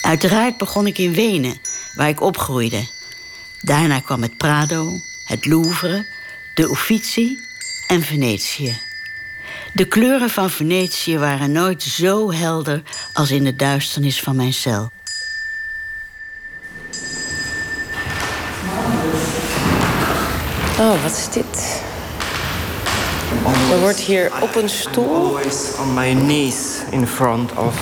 Uiteraard 0.01 0.57
begon 0.57 0.87
ik 0.87 0.97
in 0.97 1.13
Wenen, 1.13 1.57
waar 1.95 2.09
ik 2.09 2.21
opgroeide. 2.21 2.87
Daarna 3.65 3.99
kwam 3.99 4.21
het 4.21 4.37
Prado, 4.37 4.99
het 5.25 5.45
Louvre, 5.45 6.05
de 6.53 6.63
Uffizi 6.63 7.39
en 7.87 8.01
Venetië. 8.01 8.77
De 9.73 9.85
kleuren 9.85 10.29
van 10.29 10.49
Venetië 10.49 11.17
waren 11.17 11.51
nooit 11.51 11.83
zo 11.83 12.31
helder 12.31 12.81
als 13.13 13.31
in 13.31 13.43
de 13.43 13.55
duisternis 13.55 14.19
van 14.19 14.35
mijn 14.35 14.53
cel. 14.53 14.91
Oh, 20.79 21.01
wat 21.03 21.11
is 21.11 21.29
dit? 21.29 21.81
Er 23.71 23.79
wordt 23.79 23.99
hier 23.99 24.31
op 24.41 24.55
een 24.55 24.69
stoel. 24.69 25.15
Always 25.15 25.71
on 25.79 25.93
my 25.93 26.13
knees 26.13 26.81
in 26.89 27.07
front 27.07 27.51
of 27.57 27.75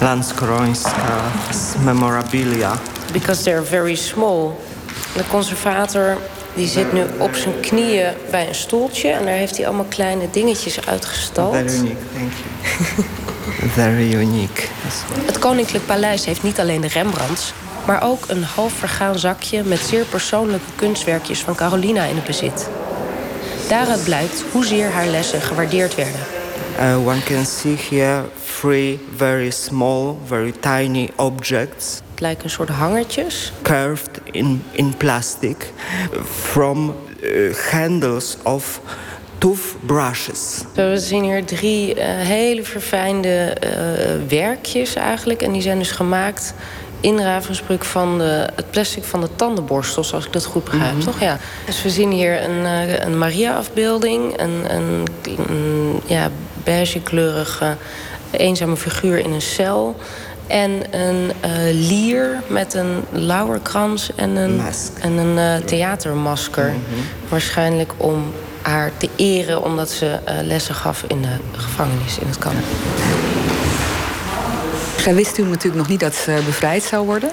Landskroinska's 0.00 1.74
memorabilia. 1.84 2.78
Because 3.12 3.42
they're 3.42 3.64
very 3.64 3.94
small. 3.94 4.67
De 5.14 5.24
conservator 5.30 6.18
die 6.54 6.68
zit 6.68 6.92
nu 6.92 7.02
op 7.18 7.34
zijn 7.34 7.60
knieën 7.60 8.12
bij 8.30 8.48
een 8.48 8.54
stoeltje 8.54 9.08
en 9.08 9.24
daar 9.24 9.34
heeft 9.34 9.56
hij 9.56 9.66
allemaal 9.66 9.86
kleine 9.88 10.30
dingetjes 10.30 10.86
uitgestald. 10.86 11.54
Very 11.54 11.78
unique, 11.78 11.96
thank 12.14 12.32
you. 12.32 13.06
Very 13.82 14.14
unique. 14.14 14.62
Het 15.24 15.38
Koninklijk 15.38 15.86
Paleis 15.86 16.24
heeft 16.24 16.42
niet 16.42 16.60
alleen 16.60 16.80
de 16.80 16.88
Rembrandts, 16.88 17.52
maar 17.86 18.02
ook 18.02 18.24
een 18.26 18.44
half 18.44 18.72
vergaan 18.72 19.18
zakje 19.18 19.62
met 19.62 19.78
zeer 19.78 20.04
persoonlijke 20.04 20.70
kunstwerkjes 20.76 21.40
van 21.40 21.54
Carolina 21.54 22.04
in 22.04 22.16
het 22.16 22.24
bezit. 22.24 22.68
Daaruit 23.68 24.04
blijkt 24.04 24.44
hoezeer 24.52 24.90
haar 24.90 25.06
lessen 25.06 25.40
gewaardeerd 25.40 25.94
werden. 25.94 26.20
Uh, 26.80 27.06
one 27.06 27.22
can 27.22 27.44
see 27.44 27.76
here 27.90 28.24
three 28.60 29.00
very 29.16 29.50
small, 29.50 30.16
very 30.26 30.52
tiny 30.60 31.10
objects. 31.16 32.00
Het 32.18 32.26
lijken 32.26 32.44
een 32.44 32.50
soort 32.50 32.68
hangertjes. 32.68 33.52
Curved 33.62 34.20
in, 34.24 34.62
in 34.70 34.96
plastic 34.96 35.72
from 36.24 36.94
uh, 37.20 37.54
handles 37.54 38.36
of 38.42 38.80
toothbrushes. 39.38 40.62
We 40.74 40.98
zien 40.98 41.24
hier 41.24 41.44
drie 41.44 41.94
uh, 41.94 42.04
hele 42.04 42.62
verfijnde 42.62 43.56
uh, 43.64 44.28
werkjes 44.28 44.94
eigenlijk. 44.94 45.42
En 45.42 45.52
die 45.52 45.62
zijn 45.62 45.78
dus 45.78 45.90
gemaakt 45.90 46.54
in 47.00 47.20
Ravensbrück 47.20 47.84
van 47.84 48.18
de, 48.18 48.48
het 48.54 48.70
plastic 48.70 49.04
van 49.04 49.20
de 49.20 49.28
tandenborstels, 49.36 50.14
als 50.14 50.26
ik 50.26 50.32
dat 50.32 50.44
goed 50.44 50.64
begrijp, 50.64 50.92
mm 50.92 51.00
-hmm. 51.00 51.04
toch? 51.04 51.20
Ja. 51.20 51.38
Dus 51.66 51.82
we 51.82 51.90
zien 51.90 52.10
hier 52.10 52.42
een, 52.42 52.64
een 53.06 53.18
Maria-afbeelding, 53.18 54.40
een, 54.40 54.74
een, 54.74 55.06
een 55.22 56.00
ja, 56.06 56.30
beigekleurige 56.64 57.76
eenzame 58.30 58.76
figuur 58.76 59.18
in 59.18 59.32
een 59.32 59.42
cel. 59.42 59.96
En 60.48 60.82
een 60.90 61.32
uh, 61.44 61.88
lier 61.88 62.42
met 62.46 62.74
een 62.74 63.04
lauwerkrans 63.12 64.14
en 64.14 64.36
een, 64.36 64.60
en 65.00 65.12
een 65.12 65.36
uh, 65.36 65.66
theatermasker. 65.66 66.68
Mm 66.68 66.82
-hmm. 66.88 67.28
Waarschijnlijk 67.28 67.92
om 67.96 68.32
haar 68.62 68.90
te 68.96 69.08
eren 69.16 69.64
omdat 69.64 69.90
ze 69.90 70.06
uh, 70.06 70.34
lessen 70.42 70.74
gaf 70.74 71.04
in 71.06 71.22
de 71.22 71.36
gevangenis 71.52 72.18
in 72.18 72.26
het 72.26 72.38
kamp. 72.38 72.56
Zij 74.98 75.14
wist 75.14 75.34
toen 75.34 75.48
natuurlijk 75.48 75.76
nog 75.76 75.88
niet 75.88 76.00
dat 76.00 76.14
ze 76.14 76.42
bevrijd 76.44 76.82
zou 76.82 77.06
worden. 77.06 77.30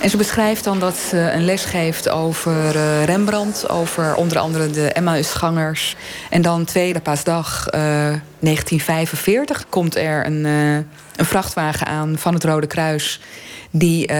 En 0.00 0.10
ze 0.10 0.16
beschrijft 0.16 0.64
dan 0.64 0.78
dat 0.78 0.96
ze 0.96 1.16
een 1.16 1.44
les 1.44 1.64
geeft 1.64 2.08
over 2.08 2.76
uh, 2.76 3.04
Rembrandt, 3.04 3.68
over 3.68 4.14
onder 4.14 4.38
andere 4.38 4.70
de 4.70 4.92
Emmausgangers. 4.92 5.96
En 6.30 6.42
dan 6.42 6.64
tweede 6.64 7.00
paasdag 7.00 7.66
uh, 7.66 7.80
1945 7.80 9.66
komt 9.68 9.96
er 9.96 10.26
een, 10.26 10.44
een, 10.44 10.86
vrachtwagen 11.16 11.86
aan 11.86 12.18
van 12.18 12.34
het 12.34 12.44
Rode 12.44 12.66
Kruis 12.66 13.20
die 13.70 14.10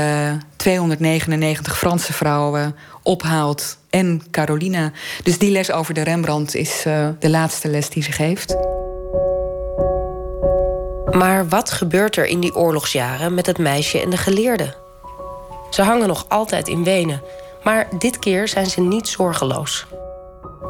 299 0.57 1.79
Franse 1.79 2.13
vrouwen 2.13 2.77
ophaalt 3.03 3.79
en 3.91 4.23
Carolina. 4.31 4.93
Dus 5.23 5.39
die 5.39 5.51
les 5.51 5.71
over 5.71 5.95
de 5.95 6.03
Rembrandt 6.03 6.55
is 6.55 6.83
de 7.19 7.31
laatste 7.31 7.69
les 7.69 7.89
die 7.89 8.03
ze 8.03 8.13
geeft. 8.13 8.80
Maar 11.13 11.49
wat 11.49 11.71
gebeurt 11.71 12.17
er 12.17 12.27
in 12.27 12.41
die 12.41 12.55
oorlogsjaren 12.55 13.35
met 13.35 13.47
het 13.47 13.59
meisje 13.59 14.01
en 14.01 14.11
de 14.11 14.17
geleerde? 14.17 14.75
Ze 15.71 15.83
hangen 15.83 16.09
nog 16.09 16.25
altijd 16.29 16.69
in 16.69 16.85
Wenen, 16.85 17.23
maar 17.63 17.89
dit 17.99 18.19
keer 18.19 18.49
zijn 18.49 18.67
ze 18.67 18.81
niet 18.81 19.09
zorgeloos. 19.09 19.87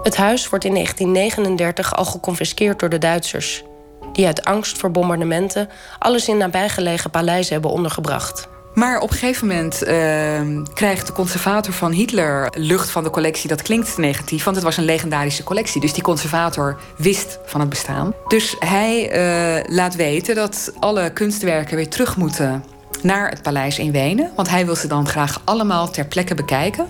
Het 0.03 0.17
huis 0.17 0.49
wordt 0.49 0.65
in 0.65 0.75
1939 0.75 1.97
al 1.97 2.05
geconfiskeerd 2.05 2.79
door 2.79 2.89
de 2.89 2.99
Duitsers, 2.99 3.65
die 4.13 4.27
uit 4.27 4.45
angst 4.45 4.79
voor 4.79 4.91
bombardementen 4.91 5.69
alles 5.99 6.29
in 6.29 6.37
nabijgelegen 6.37 7.11
paleizen 7.11 7.53
hebben 7.53 7.71
ondergebracht. 7.71 8.49
Maar 8.75 9.01
op 9.01 9.11
een 9.11 9.17
gegeven 9.17 9.47
moment 9.47 9.83
uh, 9.83 10.63
krijgt 10.75 11.07
de 11.07 11.13
conservator 11.13 11.73
van 11.73 11.93
Hitler 11.93 12.53
lucht 12.57 12.91
van 12.91 13.05
de 13.05 13.11
collectie. 13.11 13.49
Dat 13.49 13.63
klinkt 13.63 13.97
negatief, 13.97 14.45
want 14.45 14.57
het 14.57 14.65
was 14.65 14.77
een 14.77 14.85
legendarische 14.85 15.43
collectie. 15.43 15.81
Dus 15.81 15.93
die 15.93 16.03
conservator 16.03 16.79
wist 16.97 17.39
van 17.45 17.61
het 17.61 17.69
bestaan. 17.69 18.15
Dus 18.29 18.57
hij 18.59 19.19
uh, 19.59 19.75
laat 19.75 19.97
weten 19.97 20.35
dat 20.35 20.73
alle 20.79 21.11
kunstwerken 21.13 21.77
weer 21.77 21.89
terug 21.89 22.17
moeten 22.17 22.65
naar 23.03 23.31
het 23.31 23.43
paleis 23.43 23.79
in 23.79 23.93
Wenen. 23.93 24.33
Want 24.37 24.51
hij 24.51 24.65
wil 24.65 24.77
ze 24.77 24.87
dan 24.87 25.09
graag 25.09 25.43
allemaal 25.45 25.91
ter 25.91 26.07
plekke 26.07 26.35
bekijken. 26.35 26.87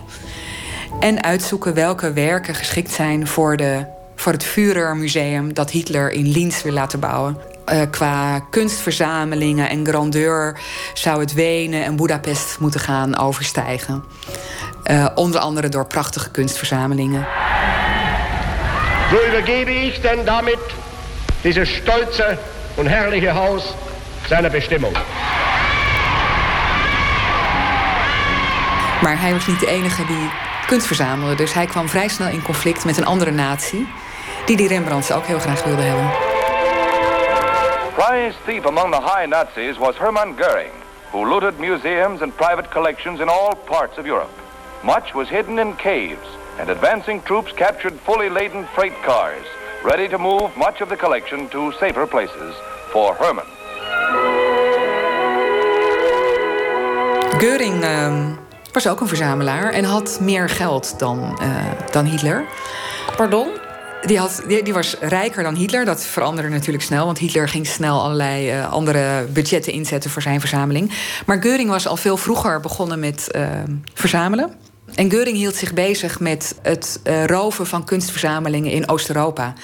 En 1.00 1.22
uitzoeken 1.22 1.74
welke 1.74 2.12
werken 2.12 2.54
geschikt 2.54 2.92
zijn 2.92 3.26
voor, 3.26 3.56
de, 3.56 3.84
voor 4.16 4.32
het 4.32 4.44
Führermuseum 4.44 5.54
dat 5.54 5.70
Hitler 5.70 6.10
in 6.10 6.28
Linz 6.28 6.62
wil 6.62 6.72
laten 6.72 7.00
bouwen. 7.00 7.36
Uh, 7.72 7.82
qua 7.90 8.40
kunstverzamelingen 8.50 9.68
en 9.68 9.86
grandeur 9.86 10.60
zou 10.94 11.20
het 11.20 11.32
Wenen 11.32 11.84
en 11.84 11.96
Budapest 11.96 12.58
moeten 12.58 12.80
gaan 12.80 13.18
overstijgen. 13.18 14.04
Uh, 14.90 15.06
onder 15.14 15.40
andere 15.40 15.68
door 15.68 15.86
prachtige 15.86 16.30
kunstverzamelingen. 16.30 17.26
So 19.10 19.16
übergebe 19.28 19.70
ich 19.70 20.00
dann 20.00 20.24
damit 20.24 20.58
dieses 21.42 21.76
stolze 21.76 22.38
und 22.74 22.88
herrliche 22.88 23.30
Haus 23.30 23.74
seiner 24.26 24.50
Bestimmung. 24.50 24.96
Maar 29.02 29.20
hij 29.20 29.32
was 29.32 29.46
niet 29.46 29.60
de 29.60 29.66
enige 29.66 30.06
die 30.06 30.30
kunst 30.66 30.86
verzamelde. 30.86 31.34
Dus 31.34 31.52
hij 31.52 31.66
kwam 31.66 31.88
vrij 31.88 32.08
snel 32.08 32.28
in 32.28 32.42
conflict 32.42 32.84
met 32.84 32.96
een 32.96 33.06
andere 33.06 33.30
natie... 33.30 33.88
die 34.46 34.56
die 34.56 34.68
Rembrandts 34.68 35.12
ook 35.12 35.26
heel 35.26 35.38
graag 35.38 35.64
wilde 35.64 35.82
hebben. 35.82 36.29
Prize 37.94 38.34
thief 38.46 38.66
among 38.66 38.92
the 38.92 39.00
high 39.00 39.26
Nazis 39.26 39.78
was 39.78 39.96
Hermann 39.96 40.36
Goering, 40.36 40.72
who 41.10 41.28
looted 41.28 41.58
museums 41.58 42.22
and 42.22 42.32
private 42.36 42.70
collections 42.70 43.20
in 43.20 43.28
all 43.28 43.54
parts 43.54 43.98
of 43.98 44.06
Europe. 44.06 44.30
Much 44.82 45.12
was 45.12 45.28
hidden 45.28 45.58
in 45.58 45.76
caves, 45.76 46.26
and 46.58 46.70
advancing 46.70 47.20
troops 47.22 47.52
captured 47.52 47.94
fully 48.00 48.28
laden 48.28 48.64
freight 48.74 48.94
cars, 49.02 49.44
ready 49.84 50.08
to 50.08 50.18
move 50.18 50.56
much 50.56 50.80
of 50.80 50.88
the 50.88 50.96
collection 50.96 51.48
to 51.48 51.72
safer 51.72 52.06
places 52.06 52.54
for 52.92 53.14
Herman. 53.14 53.46
Goering 57.40 57.84
uh, 57.84 58.36
was 58.72 58.88
ook 58.88 59.00
een 59.00 59.08
verzamelaar 59.08 59.72
en 59.72 59.84
had 59.84 60.18
meer 60.20 60.48
geld 60.48 60.98
dan, 60.98 61.38
uh, 61.42 61.56
dan 61.90 62.04
Hitler. 62.04 62.44
Pardon? 63.16 63.59
Die, 64.06 64.18
had, 64.18 64.42
die, 64.48 64.62
die, 64.62 64.72
was 64.72 64.96
rijker 65.00 65.42
dan 65.42 65.54
Hitler. 65.54 65.84
Dat 65.84 66.04
veranderde 66.04 66.50
natuurlijk 66.50 66.84
snel, 66.84 67.04
want 67.04 67.18
Hitler 67.18 67.48
ging 67.48 67.66
snel 67.66 68.02
allerlei 68.02 68.58
uh, 68.58 68.72
andere 68.72 69.26
budgetten 69.32 69.72
inzetten 69.72 70.10
voor 70.10 70.22
zijn 70.22 70.40
verzameling. 70.40 70.92
Maar 71.26 71.42
Goering 71.42 71.68
was 71.70 71.86
al 71.86 71.96
veel 71.96 72.16
vroeger 72.16 72.60
begonnen 72.60 72.98
met 72.98 73.28
uh, 73.36 73.48
verzamelen. 73.94 74.54
En 74.94 75.10
Geuring 75.10 75.36
hield 75.36 75.54
zich 75.54 75.74
bezig 75.74 76.20
met 76.20 76.54
het 76.62 77.00
uh, 77.04 77.24
roven 77.24 77.66
van 77.66 77.84
kunstverzamelingen 77.84 78.72
in 78.72 78.88
Oost-Europa. 78.88 79.54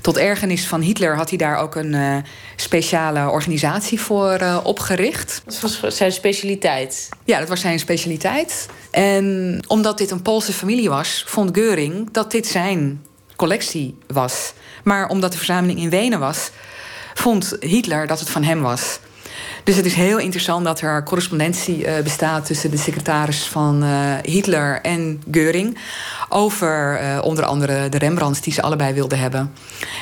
Tot 0.00 0.16
ergernis 0.16 0.66
van 0.66 0.80
Hitler 0.80 1.16
had 1.16 1.28
hij 1.28 1.38
daar 1.38 1.56
ook 1.56 1.74
een 1.74 1.92
uh, 1.92 2.16
speciale 2.56 3.30
organisatie 3.30 4.00
voor 4.00 4.40
uh, 4.40 4.58
opgericht. 4.62 5.42
Dat 5.44 5.60
was 5.80 5.96
zijn 5.96 6.12
specialiteit? 6.12 7.08
Ja, 7.24 7.38
dat 7.38 7.48
was 7.48 7.60
zijn 7.60 7.78
specialiteit. 7.78 8.68
En 8.90 9.58
omdat 9.66 9.98
dit 9.98 10.10
een 10.10 10.22
Poolse 10.22 10.52
familie 10.52 10.88
was, 10.88 11.24
vond 11.26 11.56
Geuring 11.56 12.10
dat 12.10 12.30
dit 12.30 12.46
zijn 12.46 13.02
collectie 13.42 13.94
was. 14.06 14.52
Maar 14.84 15.08
omdat 15.08 15.32
de 15.32 15.36
verzameling 15.36 15.78
in 15.78 15.90
Wenen 15.90 16.18
was, 16.18 16.50
vond 17.14 17.56
Hitler 17.60 18.06
dat 18.06 18.20
het 18.20 18.30
van 18.30 18.42
hem 18.42 18.60
was. 18.60 18.98
Dus 19.64 19.76
het 19.76 19.86
is 19.86 19.94
heel 19.94 20.18
interessant 20.18 20.64
dat 20.64 20.80
er 20.80 21.02
correspondentie 21.02 21.86
uh, 21.86 21.98
bestaat 22.02 22.46
tussen 22.46 22.70
de 22.70 22.76
secretaris 22.76 23.44
van 23.44 23.84
uh, 23.84 24.14
Hitler 24.22 24.80
en 24.80 25.22
Geuring. 25.30 25.78
Over 26.28 27.00
uh, 27.02 27.18
onder 27.22 27.44
andere 27.44 27.88
de 27.88 27.98
Rembrandts 27.98 28.40
die 28.40 28.52
ze 28.52 28.62
allebei 28.62 28.94
wilden 28.94 29.18
hebben. 29.18 29.52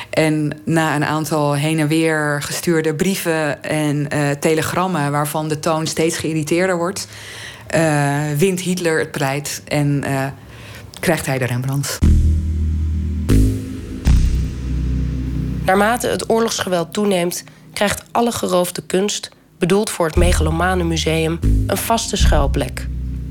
En 0.09 0.61
na 0.65 0.95
een 0.95 1.05
aantal 1.05 1.53
heen 1.53 1.79
en 1.79 1.87
weer 1.87 2.41
gestuurde 2.41 2.95
brieven 2.95 3.63
en 3.63 4.07
telegrammen, 4.39 5.11
waarvan 5.11 5.47
de 5.47 5.59
toon 5.59 5.87
steeds 5.87 6.17
geïrriteerder 6.17 6.77
wordt, 6.77 7.07
wint 8.37 8.59
Hitler 8.59 8.99
het 8.99 9.11
pleit 9.11 9.61
en 9.67 10.03
krijgt 10.99 11.25
hij 11.25 11.37
de 11.37 11.45
Rembrandts. 11.45 11.97
Naarmate 15.71 16.07
het 16.07 16.29
oorlogsgeweld 16.29 16.93
toeneemt, 16.93 17.43
krijgt 17.73 18.03
alle 18.11 18.31
geroofde 18.31 18.81
kunst 18.81 19.29
bedoeld 19.59 19.89
voor 19.89 20.05
het 20.05 20.15
Megalomane 20.15 20.83
Museum, 20.83 21.39
een 21.67 21.77
vaste 21.77 22.17
schuilplek. 22.17 22.87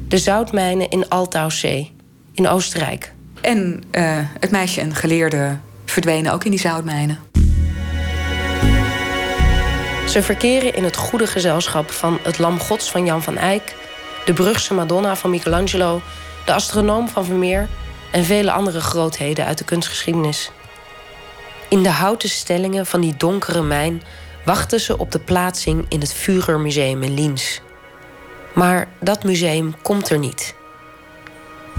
De 0.09 0.19
zoutmijnen 0.19 0.89
in 0.89 1.09
Altaussee, 1.09 1.97
in 2.33 2.49
Oostenrijk. 2.49 3.13
En 3.41 3.83
uh, 3.93 4.19
het 4.41 4.51
meisje 4.51 4.81
en 4.81 4.95
geleerde 4.95 5.59
verdwenen 5.85 6.33
ook 6.33 6.45
in 6.45 6.51
die 6.51 6.61
zoutmijnen. 6.61 7.19
Ze 10.09 10.23
verkeren 10.23 10.75
in 10.75 10.85
het 10.85 10.97
goede 10.97 11.27
gezelschap 11.27 11.91
van 11.91 12.19
het 12.23 12.39
Lam 12.39 12.59
Gods 12.59 12.91
van 12.91 13.05
Jan 13.05 13.23
van 13.23 13.37
Eyck, 13.37 13.75
de 14.25 14.33
Brugse 14.33 14.75
Madonna 14.75 15.17
van 15.17 15.31
Michelangelo, 15.31 16.01
de 16.47 16.53
astronoom 16.53 17.09
van 17.09 17.25
Vermeer 17.25 17.69
en 18.13 18.25
vele 18.25 18.53
andere 18.53 18.81
grootheden 18.81 19.45
uit 19.45 19.59
de 19.59 19.65
kunstgeschiedenis. 19.65 20.51
In 21.71 21.83
de 21.83 21.91
houten 21.91 22.29
stellingen 22.29 22.87
van 22.87 23.01
die 23.01 23.17
donkere 23.17 23.63
mijn 23.63 24.03
wachten 24.45 24.81
ze 24.81 24.99
op 24.99 25.13
de 25.13 25.19
plaatsing 25.19 25.87
in 25.89 26.01
het 26.01 26.15
Führermuseum 26.15 27.03
in 27.03 27.15
Liens. 27.15 27.61
Maar 28.55 28.89
dat 29.01 29.25
museum 29.25 29.75
komt 29.83 30.11
er 30.11 30.19
niet. 30.19 30.55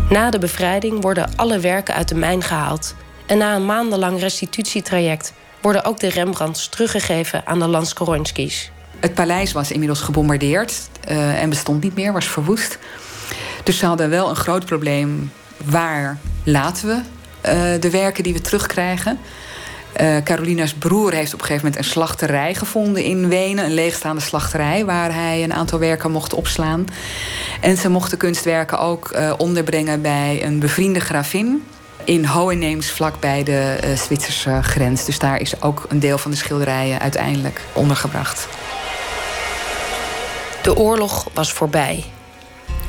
Na 0.09 0.29
de 0.29 0.39
bevrijding 0.39 1.01
worden 1.01 1.29
alle 1.35 1.59
werken 1.59 1.95
uit 1.95 2.07
de 2.07 2.15
mijn 2.15 2.43
gehaald 2.43 2.95
en 3.25 3.37
na 3.37 3.55
een 3.55 3.65
maandenlang 3.65 4.19
restitutietraject 4.19 5.33
worden 5.61 5.83
ook 5.83 5.99
de 5.99 6.09
Rembrandts 6.09 6.69
teruggegeven 6.69 7.47
aan 7.47 7.59
de 7.59 7.67
Lanskoronskis. 7.67 8.71
Het 8.99 9.13
paleis 9.13 9.51
was 9.51 9.71
inmiddels 9.71 10.01
gebombardeerd 10.01 10.89
uh, 11.09 11.41
en 11.41 11.49
bestond 11.49 11.83
niet 11.83 11.95
meer, 11.95 12.13
was 12.13 12.27
verwoest. 12.27 12.77
Dus 13.63 13.77
ze 13.77 13.85
hadden 13.85 14.09
wel 14.09 14.29
een 14.29 14.35
groot 14.35 14.65
probleem. 14.65 15.31
Waar 15.65 16.17
laten 16.43 16.87
we 16.87 16.93
uh, 16.95 17.81
de 17.81 17.89
werken 17.89 18.23
die 18.23 18.33
we 18.33 18.41
terugkrijgen? 18.41 19.19
Uh, 20.01 20.17
Carolina's 20.23 20.73
broer 20.73 21.13
heeft 21.13 21.33
op 21.33 21.39
een 21.39 21.45
gegeven 21.45 21.65
moment 21.65 21.85
een 21.85 21.91
slachterij 21.91 22.55
gevonden 22.55 23.03
in 23.03 23.27
Wenen. 23.27 23.65
Een 23.65 23.73
leegstaande 23.73 24.21
slachterij 24.21 24.85
waar 24.85 25.13
hij 25.13 25.43
een 25.43 25.53
aantal 25.53 25.79
werken 25.79 26.11
mocht 26.11 26.33
opslaan. 26.33 26.85
En 27.61 27.77
ze 27.77 27.89
mochten 27.89 28.17
kunstwerken 28.17 28.79
ook 28.79 29.11
uh, 29.15 29.33
onderbrengen 29.37 30.01
bij 30.01 30.43
een 30.43 30.59
bevriende 30.59 30.99
gravin. 30.99 31.63
In 32.03 32.25
Hoheneems, 32.25 32.91
vlakbij 32.91 33.43
de 33.43 33.77
uh, 33.83 33.97
Zwitserse 33.97 34.59
grens. 34.61 35.05
Dus 35.05 35.19
daar 35.19 35.39
is 35.39 35.61
ook 35.61 35.85
een 35.89 35.99
deel 35.99 36.17
van 36.17 36.31
de 36.31 36.37
schilderijen 36.37 36.99
uiteindelijk 36.99 37.61
ondergebracht. 37.73 38.47
De 40.61 40.75
oorlog 40.75 41.27
was 41.33 41.53
voorbij. 41.53 42.03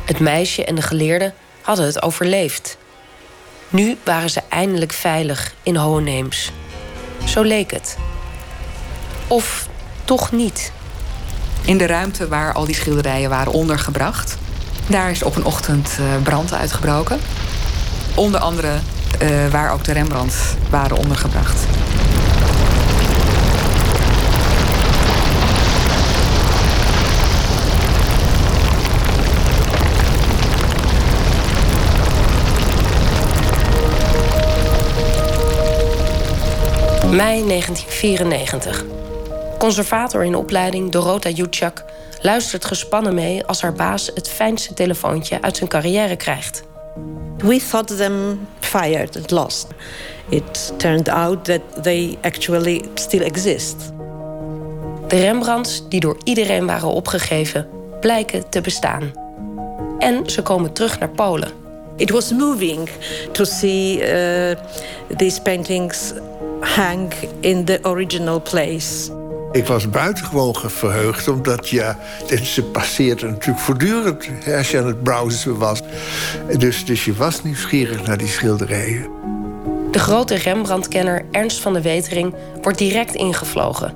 Het 0.05 0.19
meisje 0.21 0.65
en 0.65 0.75
de 0.75 0.83
geleerde 0.83 1.33
hadden 1.63 1.87
het 1.87 2.03
overleefd. 2.03 2.77
Nu 3.69 3.97
waren 4.05 4.31
ze 4.31 4.41
eindelijk 4.49 4.93
veilig 4.93 5.55
in 5.63 5.77
Hoheneems. 5.77 6.53
Zo 7.25 7.43
leek 7.43 7.71
het. 7.71 7.97
Of 9.27 9.69
toch 10.05 10.33
niet. 10.33 10.73
In 11.65 11.79
de 11.79 11.87
ruimte 11.87 12.29
waar 12.29 12.53
al 12.53 12.65
die 12.65 12.75
schilderijen 12.75 13.31
waren 13.31 13.53
ondergebracht, 13.53 14.37
daar 14.87 15.11
is 15.11 15.23
op 15.23 15.37
een 15.37 15.45
ochtend 15.45 15.97
uh, 16.01 16.07
brand 16.23 16.55
uitgebroken. 16.55 17.19
Onder 18.15 18.41
andere 18.41 18.73
uh, 19.23 19.49
waar 19.51 19.73
ook 19.73 19.85
de 19.85 19.93
Rembrandts 19.93 20.37
waren 20.71 20.97
ondergebracht. 20.97 21.67
Mei 37.13 37.43
1994. 37.47 38.85
Conservator 39.59 40.25
in 40.25 40.35
opleiding 40.35 40.91
Dorota 40.91 41.29
Jutschak 41.29 41.85
luistert 42.21 42.65
gespannen 42.65 43.15
mee 43.15 43.45
als 43.45 43.61
haar 43.63 43.73
baas 43.73 44.11
het 44.15 44.29
fijnste 44.29 44.75
telefoontje 44.75 45.43
uit 45.43 45.57
zijn 45.57 45.69
carrière 45.69 46.17
krijgt. 46.17 46.63
We 47.39 47.61
thought 47.71 47.97
them 47.97 48.47
fired 48.61 49.17
and 49.17 49.31
lost. 49.31 49.67
It 50.29 50.73
turned 50.77 51.09
out 51.09 51.45
that 51.45 51.61
they 51.83 52.19
actually 52.23 52.85
still 52.95 53.23
exist. 53.23 53.77
De 55.09 55.17
Rembrandts, 55.21 55.89
die 55.89 56.01
door 56.01 56.17
iedereen 56.25 56.67
waren 56.67 56.89
opgegeven, 56.89 57.69
blijken 58.01 58.51
te 58.51 58.61
bestaan. 58.61 59.13
En 59.99 60.31
ze 60.31 60.43
komen 60.43 60.73
terug 60.73 60.99
naar 60.99 61.11
Polen. 61.11 61.51
It 61.97 62.11
was 62.11 62.33
moving 62.33 62.89
to 63.33 63.45
see 63.45 63.97
uh, 63.97 64.57
these 65.17 65.43
paintings 65.43 66.13
hang 66.63 67.13
in 67.41 67.65
the 67.65 67.79
original 67.83 68.41
place. 68.41 69.11
Ik 69.53 69.67
was 69.67 69.91
buitengewoon 69.91 70.55
verheugd, 70.55 71.29
omdat 71.29 71.69
ja, 71.69 71.99
ze 72.43 72.63
passeerde 72.63 73.27
natuurlijk 73.27 73.65
voortdurend 73.65 74.29
als 74.57 74.71
je 74.71 74.79
aan 74.79 74.87
het 74.87 75.03
browsen 75.03 75.59
was. 75.59 75.81
Dus, 76.59 76.85
dus 76.85 77.05
je 77.05 77.15
was 77.15 77.43
nieuwsgierig 77.43 78.07
naar 78.07 78.17
die 78.17 78.29
schilderijen. 78.29 79.11
De 79.91 79.99
grote 79.99 80.35
Rembrandt-kenner 80.35 81.25
Ernst 81.31 81.61
van 81.61 81.73
de 81.73 81.83
Wetering 81.83 82.35
wordt 82.63 82.79
direct 82.79 83.15
ingevlogen. 83.15 83.95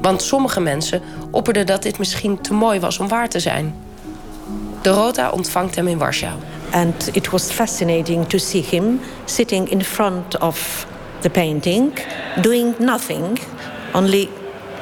Want 0.00 0.22
sommige 0.22 0.60
mensen 0.60 1.02
opperden 1.30 1.66
dat 1.66 1.82
dit 1.82 1.98
misschien 1.98 2.40
te 2.40 2.52
mooi 2.52 2.80
was 2.80 2.98
om 2.98 3.08
waar 3.08 3.28
te 3.28 3.40
zijn. 3.40 3.74
Dorota 4.82 5.30
ontvangt 5.30 5.74
hem 5.74 5.88
in 5.88 5.98
Warschau. 5.98 6.34
And 6.70 7.08
it 7.12 7.30
was 7.30 7.50
fascinating 7.50 8.28
to 8.28 8.38
see 8.38 8.62
him 8.70 9.00
sitting 9.24 9.70
in 9.70 9.84
front 9.84 10.38
of 10.38 10.86
the 11.26 11.40
painting, 11.40 11.98
doing 12.40 12.74
nothing, 12.78 13.38
only 13.94 14.28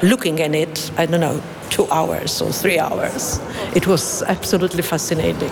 looking 0.01 0.39
at 0.41 0.53
it, 0.53 0.91
I 0.97 1.05
don't 1.07 1.19
know, 1.19 1.41
two 1.69 1.87
hours 1.89 2.41
or 2.41 2.51
three 2.51 2.79
hours. 2.79 3.39
It 3.73 3.85
was 3.85 4.23
absolutely 4.23 4.83
fascinating. 4.83 5.51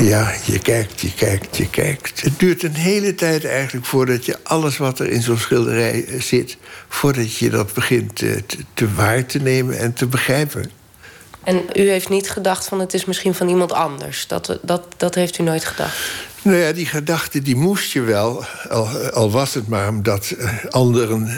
Ja, 0.00 0.32
je 0.44 0.58
kijkt, 0.58 1.00
je 1.00 1.14
kijkt, 1.14 1.56
je 1.56 1.70
kijkt. 1.70 2.22
Het 2.22 2.38
duurt 2.38 2.62
een 2.62 2.74
hele 2.74 3.14
tijd 3.14 3.44
eigenlijk 3.44 3.86
voordat 3.86 4.24
je 4.24 4.38
alles 4.42 4.76
wat 4.76 4.98
er 4.98 5.08
in 5.08 5.22
zo'n 5.22 5.38
schilderij 5.38 6.06
zit... 6.18 6.56
voordat 6.88 7.36
je 7.36 7.50
dat 7.50 7.74
begint 7.74 8.16
te, 8.16 8.42
te 8.74 8.94
waar 8.94 9.26
te 9.26 9.38
nemen 9.38 9.78
en 9.78 9.92
te 9.92 10.06
begrijpen. 10.06 10.70
En 11.44 11.62
u 11.76 11.88
heeft 11.88 12.08
niet 12.08 12.30
gedacht 12.30 12.68
van 12.68 12.80
het 12.80 12.94
is 12.94 13.04
misschien 13.04 13.34
van 13.34 13.48
iemand 13.48 13.72
anders? 13.72 14.26
Dat, 14.26 14.58
dat, 14.62 14.82
dat 14.96 15.14
heeft 15.14 15.38
u 15.38 15.42
nooit 15.42 15.64
gedacht? 15.64 15.96
Nou 16.44 16.56
ja, 16.56 16.72
die 16.72 16.86
gedachte 16.86 17.42
die 17.42 17.56
moest 17.56 17.92
je 17.92 18.00
wel, 18.00 18.44
al, 18.68 18.88
al 19.10 19.30
was 19.30 19.54
het 19.54 19.68
maar 19.68 19.88
omdat 19.88 20.30
eh, 20.30 20.64
anderen 20.70 21.28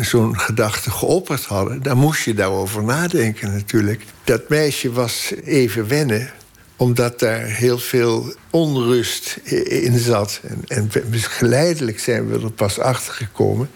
zo'n 0.00 0.38
gedachte 0.38 0.90
geopperd 0.90 1.44
hadden. 1.44 1.82
Dan 1.82 1.96
moest 1.96 2.24
je 2.24 2.34
daarover 2.34 2.82
nadenken 2.82 3.52
natuurlijk. 3.52 4.04
Dat 4.24 4.48
meisje 4.48 4.92
was 4.92 5.32
even 5.44 5.88
wennen, 5.88 6.30
omdat 6.76 7.18
daar 7.18 7.44
heel 7.44 7.78
veel 7.78 8.34
onrust 8.50 9.36
in 9.64 9.98
zat. 9.98 10.40
En, 10.42 10.90
en 10.90 10.90
geleidelijk 11.12 12.00
zijn 12.00 12.28
we 12.28 12.44
er 12.44 12.52
pas 12.52 12.78
achter 12.78 13.12
gekomen 13.12 13.70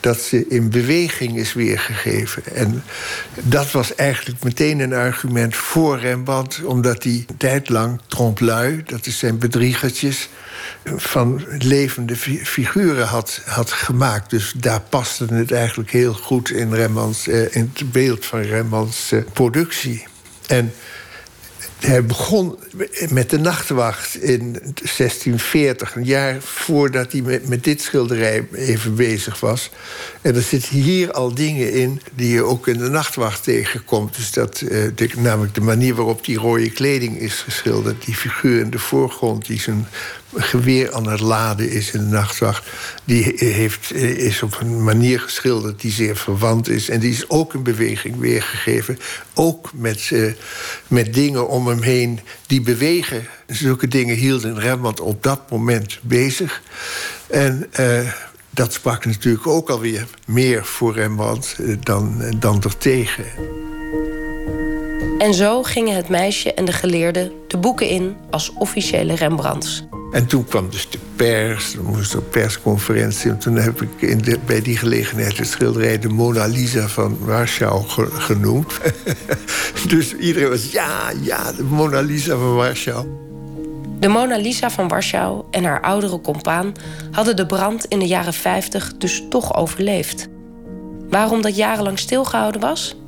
dat 0.00 0.20
ze 0.20 0.48
in 0.48 0.70
beweging 0.70 1.36
is 1.36 1.52
weergegeven. 1.52 2.42
En 2.54 2.82
dat 3.40 3.70
was 3.70 3.94
eigenlijk 3.94 4.44
meteen 4.44 4.80
een 4.80 4.92
argument 4.92 5.56
voor 5.56 5.98
Rembrandt... 5.98 6.64
omdat 6.64 7.02
hij 7.02 7.26
tijdlang 7.36 8.00
trompe 8.06 8.82
dat 8.86 9.06
is 9.06 9.18
zijn 9.18 9.38
bedriegertjes... 9.38 10.28
van 10.84 11.44
levende 11.58 12.16
figuren 12.16 13.06
had, 13.06 13.42
had 13.44 13.70
gemaakt. 13.70 14.30
Dus 14.30 14.52
daar 14.56 14.80
paste 14.80 15.34
het 15.34 15.52
eigenlijk 15.52 15.90
heel 15.90 16.12
goed 16.12 16.50
in, 16.50 16.74
Rembrandts, 16.74 17.28
eh, 17.28 17.56
in 17.56 17.70
het 17.74 17.92
beeld 17.92 18.26
van 18.26 18.40
Rembrandts 18.40 19.12
eh, 19.12 19.20
productie. 19.32 20.06
En 20.46 20.72
hij 21.78 22.04
begon 22.04 22.58
met 23.08 23.30
de 23.30 23.38
nachtwacht 23.38 24.14
in 24.14 24.52
1640, 24.52 25.94
een 25.94 26.04
jaar 26.04 26.40
voordat 26.40 27.12
hij 27.12 27.20
met, 27.20 27.48
met 27.48 27.64
dit 27.64 27.82
schilderij 27.82 28.48
even 28.52 28.94
bezig 28.94 29.40
was. 29.40 29.70
En 30.20 30.34
er 30.34 30.42
zitten 30.42 30.72
hier 30.72 31.12
al 31.12 31.34
dingen 31.34 31.72
in 31.72 32.00
die 32.14 32.32
je 32.32 32.42
ook 32.42 32.68
in 32.68 32.78
de 32.78 32.88
nachtwacht 32.88 33.42
tegenkomt. 33.42 34.16
Dus 34.16 34.32
dat, 34.32 34.60
eh, 34.60 35.14
namelijk 35.16 35.54
de 35.54 35.60
manier 35.60 35.94
waarop 35.94 36.24
die 36.24 36.38
rode 36.38 36.70
kleding 36.70 37.18
is 37.18 37.34
geschilderd. 37.34 38.04
Die 38.04 38.14
figuur 38.14 38.60
in 38.60 38.70
de 38.70 38.78
voorgrond 38.78 39.46
die 39.46 39.60
zijn 39.60 39.86
geweer 40.34 40.92
aan 40.92 41.08
het 41.08 41.20
laden 41.20 41.70
is 41.70 41.90
in 41.90 42.00
de 42.00 42.06
nachtwacht. 42.06 42.66
Die 43.04 43.32
heeft, 43.36 43.94
is 43.94 44.42
op 44.42 44.58
een 44.60 44.82
manier 44.82 45.20
geschilderd 45.20 45.80
die 45.80 45.92
zeer 45.92 46.16
verwant 46.16 46.68
is. 46.68 46.88
En 46.88 47.00
die 47.00 47.10
is 47.10 47.28
ook 47.28 47.54
in 47.54 47.62
beweging 47.62 48.18
weergegeven. 48.18 48.98
Ook 49.34 49.70
met, 49.74 50.10
uh, 50.12 50.32
met 50.86 51.14
dingen 51.14 51.48
om 51.48 51.66
hem 51.66 51.82
heen 51.82 52.20
die 52.46 52.59
bewegen. 52.64 53.26
Zulke 53.46 53.88
dingen 53.88 54.16
hielden 54.16 54.58
Rembrandt 54.60 55.00
op 55.00 55.22
dat 55.22 55.50
moment 55.50 55.98
bezig. 56.02 56.62
En 57.26 57.66
uh, 57.80 58.12
dat 58.50 58.72
sprak 58.72 59.04
natuurlijk 59.04 59.46
ook 59.46 59.70
alweer 59.70 60.06
meer 60.26 60.64
voor 60.64 60.94
Rembrandt 60.94 61.56
uh, 61.60 61.76
dan, 61.80 62.34
dan 62.38 62.62
ertegen. 62.62 63.24
En 65.18 65.34
zo 65.34 65.62
gingen 65.62 65.96
het 65.96 66.08
meisje 66.08 66.54
en 66.54 66.64
de 66.64 66.72
geleerde 66.72 67.32
de 67.48 67.56
boeken 67.58 67.88
in 67.88 68.16
als 68.30 68.52
officiële 68.52 69.14
Rembrandts. 69.14 69.84
En 70.10 70.26
toen 70.26 70.44
kwam 70.44 70.70
dus 70.70 70.90
de 70.90 70.98
pers, 71.16 71.74
er 71.74 71.82
moest 71.82 72.14
een 72.14 72.28
persconferentie. 72.28 73.30
En 73.30 73.38
toen 73.38 73.56
heb 73.56 73.82
ik 73.82 73.88
in 73.98 74.18
de, 74.18 74.38
bij 74.46 74.62
die 74.62 74.76
gelegenheid 74.76 75.38
het 75.38 75.46
schilderij 75.46 75.98
de 75.98 76.08
Mona 76.08 76.46
Lisa 76.46 76.88
van 76.88 77.18
Warschau 77.20 77.82
genoemd. 78.12 78.78
dus 79.88 80.14
iedereen 80.14 80.48
was 80.48 80.72
ja, 80.72 81.12
ja, 81.22 81.52
de 81.52 81.62
Mona 81.62 82.00
Lisa 82.00 82.36
van 82.36 82.54
Warschau. 82.54 83.06
De 83.98 84.08
Mona 84.08 84.36
Lisa 84.36 84.70
van 84.70 84.88
Warschau 84.88 85.44
en 85.50 85.64
haar 85.64 85.80
oudere 85.80 86.20
compaan 86.20 86.72
hadden 87.10 87.36
de 87.36 87.46
brand 87.46 87.84
in 87.84 87.98
de 87.98 88.06
jaren 88.06 88.34
50 88.34 88.96
dus 88.96 89.22
toch 89.28 89.54
overleefd. 89.54 90.28
Waarom 91.08 91.42
dat 91.42 91.56
jarenlang 91.56 91.98
stilgehouden 91.98 92.60
was? 92.60 92.99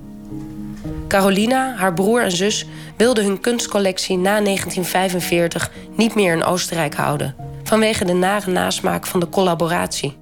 Carolina, 1.13 1.75
haar 1.77 1.95
broer 1.95 2.23
en 2.23 2.31
zus 2.31 2.67
wilden 2.97 3.25
hun 3.25 3.41
kunstcollectie 3.41 4.17
na 4.17 4.41
1945 4.41 5.71
niet 5.97 6.15
meer 6.15 6.33
in 6.33 6.45
Oostenrijk 6.45 6.95
houden, 6.95 7.35
vanwege 7.63 8.05
de 8.05 8.13
nare 8.13 8.51
nasmaak 8.51 9.07
van 9.07 9.21
de 9.21 9.29
collaboratie. 9.29 10.17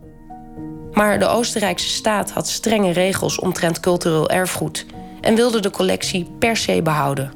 Maar 0.93 1.19
de 1.19 1.27
Oostenrijkse 1.27 1.89
staat 1.89 2.31
had 2.31 2.49
strenge 2.49 2.93
regels 2.93 3.39
omtrent 3.39 3.81
cultureel 3.81 4.31
erfgoed 4.31 4.87
en 5.21 5.35
wilde 5.35 5.61
de 5.61 5.71
collectie 5.71 6.31
per 6.39 6.57
se 6.57 6.83
behouden. 6.83 7.33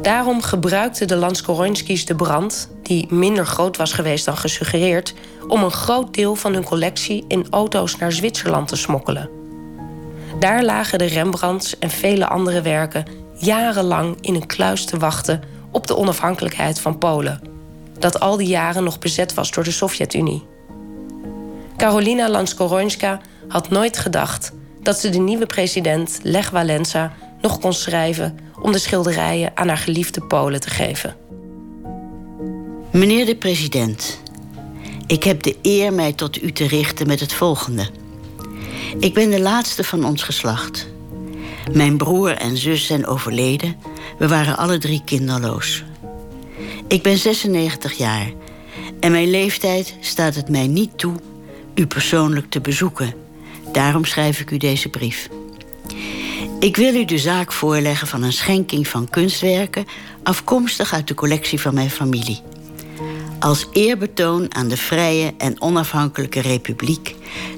Daarom 0.00 0.42
gebruikten 0.42 1.08
de 1.08 1.16
Lanskoronskis 1.16 2.06
de 2.06 2.14
brand, 2.14 2.70
die 2.82 3.06
minder 3.14 3.46
groot 3.46 3.76
was 3.76 3.92
geweest 3.92 4.24
dan 4.24 4.36
gesuggereerd, 4.36 5.14
om 5.48 5.62
een 5.62 5.70
groot 5.70 6.14
deel 6.14 6.34
van 6.34 6.52
hun 6.52 6.64
collectie 6.64 7.24
in 7.28 7.46
auto's 7.50 7.96
naar 7.96 8.12
Zwitserland 8.12 8.68
te 8.68 8.76
smokkelen. 8.76 9.45
Daar 10.38 10.64
lagen 10.64 10.98
de 10.98 11.04
Rembrandts 11.04 11.78
en 11.78 11.90
vele 11.90 12.26
andere 12.26 12.62
werken 12.62 13.04
jarenlang 13.38 14.16
in 14.20 14.34
een 14.34 14.46
kluis 14.46 14.84
te 14.84 14.98
wachten 14.98 15.42
op 15.70 15.86
de 15.86 15.96
onafhankelijkheid 15.96 16.80
van 16.80 16.98
Polen, 16.98 17.40
dat 17.98 18.20
al 18.20 18.36
die 18.36 18.48
jaren 18.48 18.84
nog 18.84 18.98
bezet 18.98 19.34
was 19.34 19.50
door 19.50 19.64
de 19.64 19.70
Sovjet-Unie. 19.70 20.44
Carolina 21.76 22.28
Lanskorońska 22.28 23.20
had 23.48 23.70
nooit 23.70 23.98
gedacht 23.98 24.52
dat 24.82 24.98
ze 24.98 25.08
de 25.08 25.18
nieuwe 25.18 25.46
president 25.46 26.18
Lech 26.22 26.50
Walesa 26.50 27.12
nog 27.40 27.58
kon 27.58 27.72
schrijven 27.72 28.38
om 28.60 28.72
de 28.72 28.78
schilderijen 28.78 29.52
aan 29.54 29.68
haar 29.68 29.78
geliefde 29.78 30.20
Polen 30.20 30.60
te 30.60 30.70
geven. 30.70 31.16
Meneer 32.90 33.26
de 33.26 33.36
president, 33.36 34.20
ik 35.06 35.24
heb 35.24 35.42
de 35.42 35.56
eer 35.62 35.92
mij 35.92 36.12
tot 36.12 36.42
u 36.42 36.52
te 36.52 36.66
richten 36.66 37.06
met 37.06 37.20
het 37.20 37.32
volgende. 37.32 37.90
Ik 38.98 39.14
ben 39.14 39.30
de 39.30 39.40
laatste 39.40 39.84
van 39.84 40.04
ons 40.04 40.22
geslacht. 40.22 40.88
Mijn 41.72 41.96
broer 41.96 42.30
en 42.30 42.56
zus 42.56 42.86
zijn 42.86 43.06
overleden. 43.06 43.76
We 44.18 44.28
waren 44.28 44.56
alle 44.56 44.78
drie 44.78 45.02
kinderloos. 45.04 45.84
Ik 46.88 47.02
ben 47.02 47.18
96 47.18 47.92
jaar 47.92 48.32
en 49.00 49.10
mijn 49.10 49.30
leeftijd 49.30 49.94
staat 50.00 50.34
het 50.34 50.48
mij 50.48 50.66
niet 50.66 50.98
toe 50.98 51.14
u 51.74 51.86
persoonlijk 51.86 52.50
te 52.50 52.60
bezoeken. 52.60 53.14
Daarom 53.72 54.04
schrijf 54.04 54.40
ik 54.40 54.50
u 54.50 54.56
deze 54.56 54.88
brief. 54.88 55.28
Ik 56.60 56.76
wil 56.76 56.94
u 56.94 57.04
de 57.04 57.18
zaak 57.18 57.52
voorleggen 57.52 58.06
van 58.06 58.22
een 58.22 58.32
schenking 58.32 58.88
van 58.88 59.10
kunstwerken 59.10 59.86
afkomstig 60.22 60.92
uit 60.92 61.08
de 61.08 61.14
collectie 61.14 61.60
van 61.60 61.74
mijn 61.74 61.90
familie. 61.90 62.40
Als 63.46 63.66
eerbetoon 63.72 64.54
aan 64.54 64.68
de 64.68 64.76
vrije 64.76 65.34
en 65.38 65.60
onafhankelijke 65.60 66.40
republiek 66.40 67.14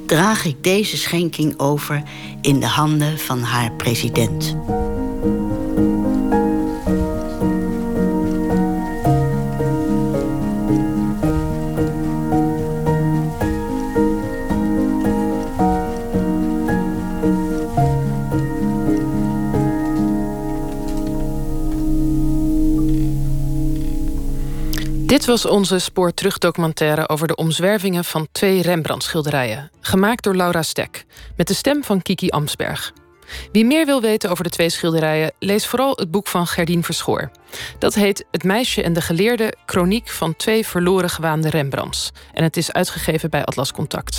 draag 0.07 0.45
ik 0.45 0.65
deze 0.65 0.97
schenking 0.97 1.59
over 1.59 2.03
in 2.41 2.61
de 2.61 2.67
handen 2.67 3.19
van 3.19 3.43
haar 3.43 3.73
president. 3.73 4.57
Was 25.29 25.47
onze 25.47 25.79
spoor 25.79 26.13
documentaire 26.39 27.09
over 27.09 27.27
de 27.27 27.37
omzwervingen 27.37 28.05
van 28.05 28.29
twee 28.33 28.63
Rembrandt-schilderijen. 28.63 29.71
Gemaakt 29.81 30.23
door 30.23 30.37
Laura 30.37 30.63
Stek, 30.63 31.05
met 31.37 31.49
de 31.49 31.55
stem 31.55 31.85
van 31.85 32.03
Kiki 32.03 32.29
Amsberg. 32.29 32.93
Wie 33.53 33.65
meer 33.65 33.87
wil 33.87 34.01
weten 34.01 34.31
over 34.31 34.45
de 34.45 34.51
twee 34.51 34.71
schilderijen, 34.71 35.33
lees 35.39 35.67
vooral 35.67 35.93
het 35.97 36.11
boek 36.11 36.27
van 36.27 36.47
Gerdien 36.47 36.85
Verschoor. 36.85 37.31
Dat 37.79 37.95
heet 37.95 38.25
Het 38.31 38.45
meisje 38.45 38.83
en 38.83 38.93
de 38.93 39.01
geleerde, 39.01 39.55
chroniek 39.67 40.09
van 40.09 40.37
twee 40.37 40.67
verloren 40.67 41.11
gewaande 41.11 41.51
Rembrandts. 41.51 42.11
En 42.33 42.43
het 42.43 42.57
is 42.57 42.73
uitgegeven 42.73 43.31
bij 43.31 43.45
Atlas 43.45 43.73
Contact. 43.73 44.17